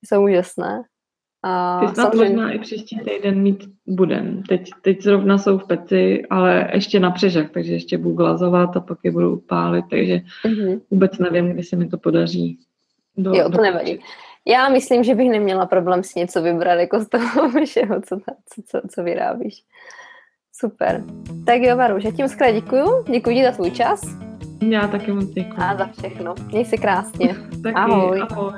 Ty 0.00 0.06
jsou 0.06 0.24
úžasné. 0.24 0.82
A 1.42 1.80
Ty 1.80 1.86
snad 1.86 2.04
samozřejmě... 2.04 2.36
možná 2.36 2.52
i 2.52 2.58
příští 2.58 2.98
týden 2.98 3.42
mít 3.42 3.64
budem. 3.86 4.42
Teď, 4.42 4.70
teď 4.82 5.02
zrovna 5.02 5.38
jsou 5.38 5.58
v 5.58 5.66
peci, 5.66 6.22
ale 6.30 6.70
ještě 6.74 7.00
na 7.00 7.10
přežak, 7.10 7.50
takže 7.50 7.72
ještě 7.72 7.98
budu 7.98 8.14
glazovat 8.14 8.76
a 8.76 8.80
pak 8.80 8.98
je 9.02 9.10
budu 9.10 9.36
upálit, 9.36 9.84
takže 9.90 10.20
mm-hmm. 10.44 10.80
vůbec 10.90 11.18
nevím, 11.18 11.52
kdy 11.52 11.62
se 11.62 11.76
mi 11.76 11.88
to 11.88 11.98
podaří. 11.98 12.58
Do, 13.16 13.34
jo, 13.34 13.50
to 13.50 13.62
nevadí. 13.62 14.00
Já 14.46 14.68
myslím, 14.68 15.04
že 15.04 15.14
bych 15.14 15.30
neměla 15.30 15.66
problém 15.66 16.02
si 16.02 16.18
něco 16.18 16.42
vybrat 16.42 16.74
jako 16.74 17.00
z 17.00 17.08
toho 17.08 17.50
všeho, 17.64 18.00
co, 18.00 18.16
co, 18.18 18.62
co, 18.66 18.80
co 18.88 19.02
vyrábíš. 19.02 19.64
Super. 20.60 21.04
Tak 21.46 21.62
jo, 21.62 21.76
Varu, 21.76 22.00
že 22.00 22.12
tím 22.12 22.28
skvěle 22.28 22.52
děkuju. 22.52 23.04
Děkuji 23.10 23.36
ti 23.36 23.44
za 23.44 23.52
tvůj 23.52 23.70
čas. 23.70 24.00
Já 24.60 24.88
taky 24.88 25.12
moc 25.12 25.24
děkuji. 25.24 25.56
A 25.58 25.76
za 25.76 25.86
všechno. 25.98 26.34
Měj 26.50 26.64
se 26.64 26.76
krásně. 26.76 27.28
taky, 27.62 27.74
ahoj. 27.74 28.22
ahoj. 28.30 28.52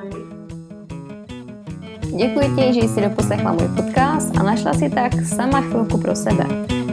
Děkuji 2.17 2.57
ti, 2.57 2.75
že 2.75 2.89
jsi 2.89 3.01
doposlechla 3.01 3.53
můj 3.53 3.69
podcast 3.77 4.39
a 4.39 4.43
našla 4.43 4.75
si 4.75 4.91
tak 4.91 5.13
sama 5.27 5.61
chvilku 5.61 5.99
pro 5.99 6.17
sebe. 6.17 6.45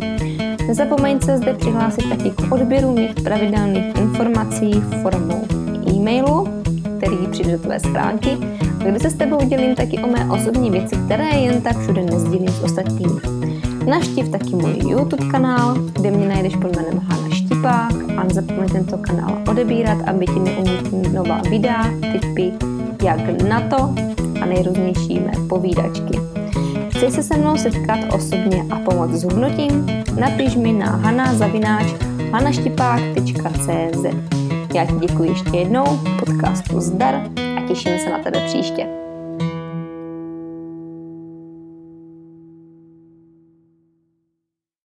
Nezapomeň 0.67 1.19
se 1.21 1.38
zde 1.38 1.54
přihlásit 1.54 2.10
taky 2.10 2.30
k 2.30 2.51
odběru 2.51 2.91
mých 2.91 3.13
pravidelných 3.13 3.97
informací 3.97 4.71
formou 5.01 5.45
e-mailu, 5.89 6.47
který 6.97 7.17
přijde 7.32 7.51
do 7.51 7.60
tvé 7.60 7.80
schránky 7.80 8.38
kde 8.91 8.99
se 8.99 9.10
s 9.10 9.13
tebou 9.13 9.45
dělím 9.45 9.75
taky 9.75 9.99
o 9.99 10.08
mé 10.08 10.30
osobní 10.32 10.71
věci, 10.71 10.95
které 11.06 11.30
jen 11.30 11.62
tak 11.62 11.80
všude 11.80 12.01
nezdílím 12.01 12.47
s 12.47 12.63
ostatními. 12.63 13.19
Naštiv 13.86 14.30
taky 14.30 14.56
můj 14.56 14.73
YouTube 14.78 15.28
kanál, 15.32 15.73
kde 15.73 16.12
mě 16.12 16.28
najdeš 16.28 16.56
pod 16.56 16.75
jménem 16.75 16.99
Hana 16.99 17.30
Štipák 17.30 17.93
a 18.17 18.23
nezapomeň 18.23 18.69
tento 18.69 18.97
kanál 18.97 19.41
odebírat, 19.49 19.97
aby 20.08 20.25
ti 20.25 20.39
neunikly 20.39 21.13
nová 21.13 21.41
videa, 21.49 21.84
tipy, 22.12 22.51
jak 23.04 23.41
na 23.41 23.62
to 23.62 23.95
a 24.41 24.45
nejrůznější 24.45 25.19
mé 25.19 25.32
povídačky. 25.49 26.34
Chceš 26.95 27.13
se 27.13 27.23
se 27.23 27.38
mnou 27.38 27.58
setkat 27.58 27.99
osobně 28.13 28.65
a 28.71 28.79
pomoct 28.79 29.12
s 29.12 29.23
hubnutím? 29.23 29.86
Napiš 30.19 30.55
mi 30.55 30.73
na 30.73 30.89
hanaštipák.cz 32.31 34.05
Já 34.75 34.86
ti 34.86 34.93
děkuji 35.08 35.29
ještě 35.29 35.58
jednou, 35.58 35.86
podcastu 36.19 36.79
zdar 36.79 37.21
těším 37.67 37.99
se 37.99 38.10
na 38.10 38.19
tebe 38.19 38.45
příště. 38.45 39.04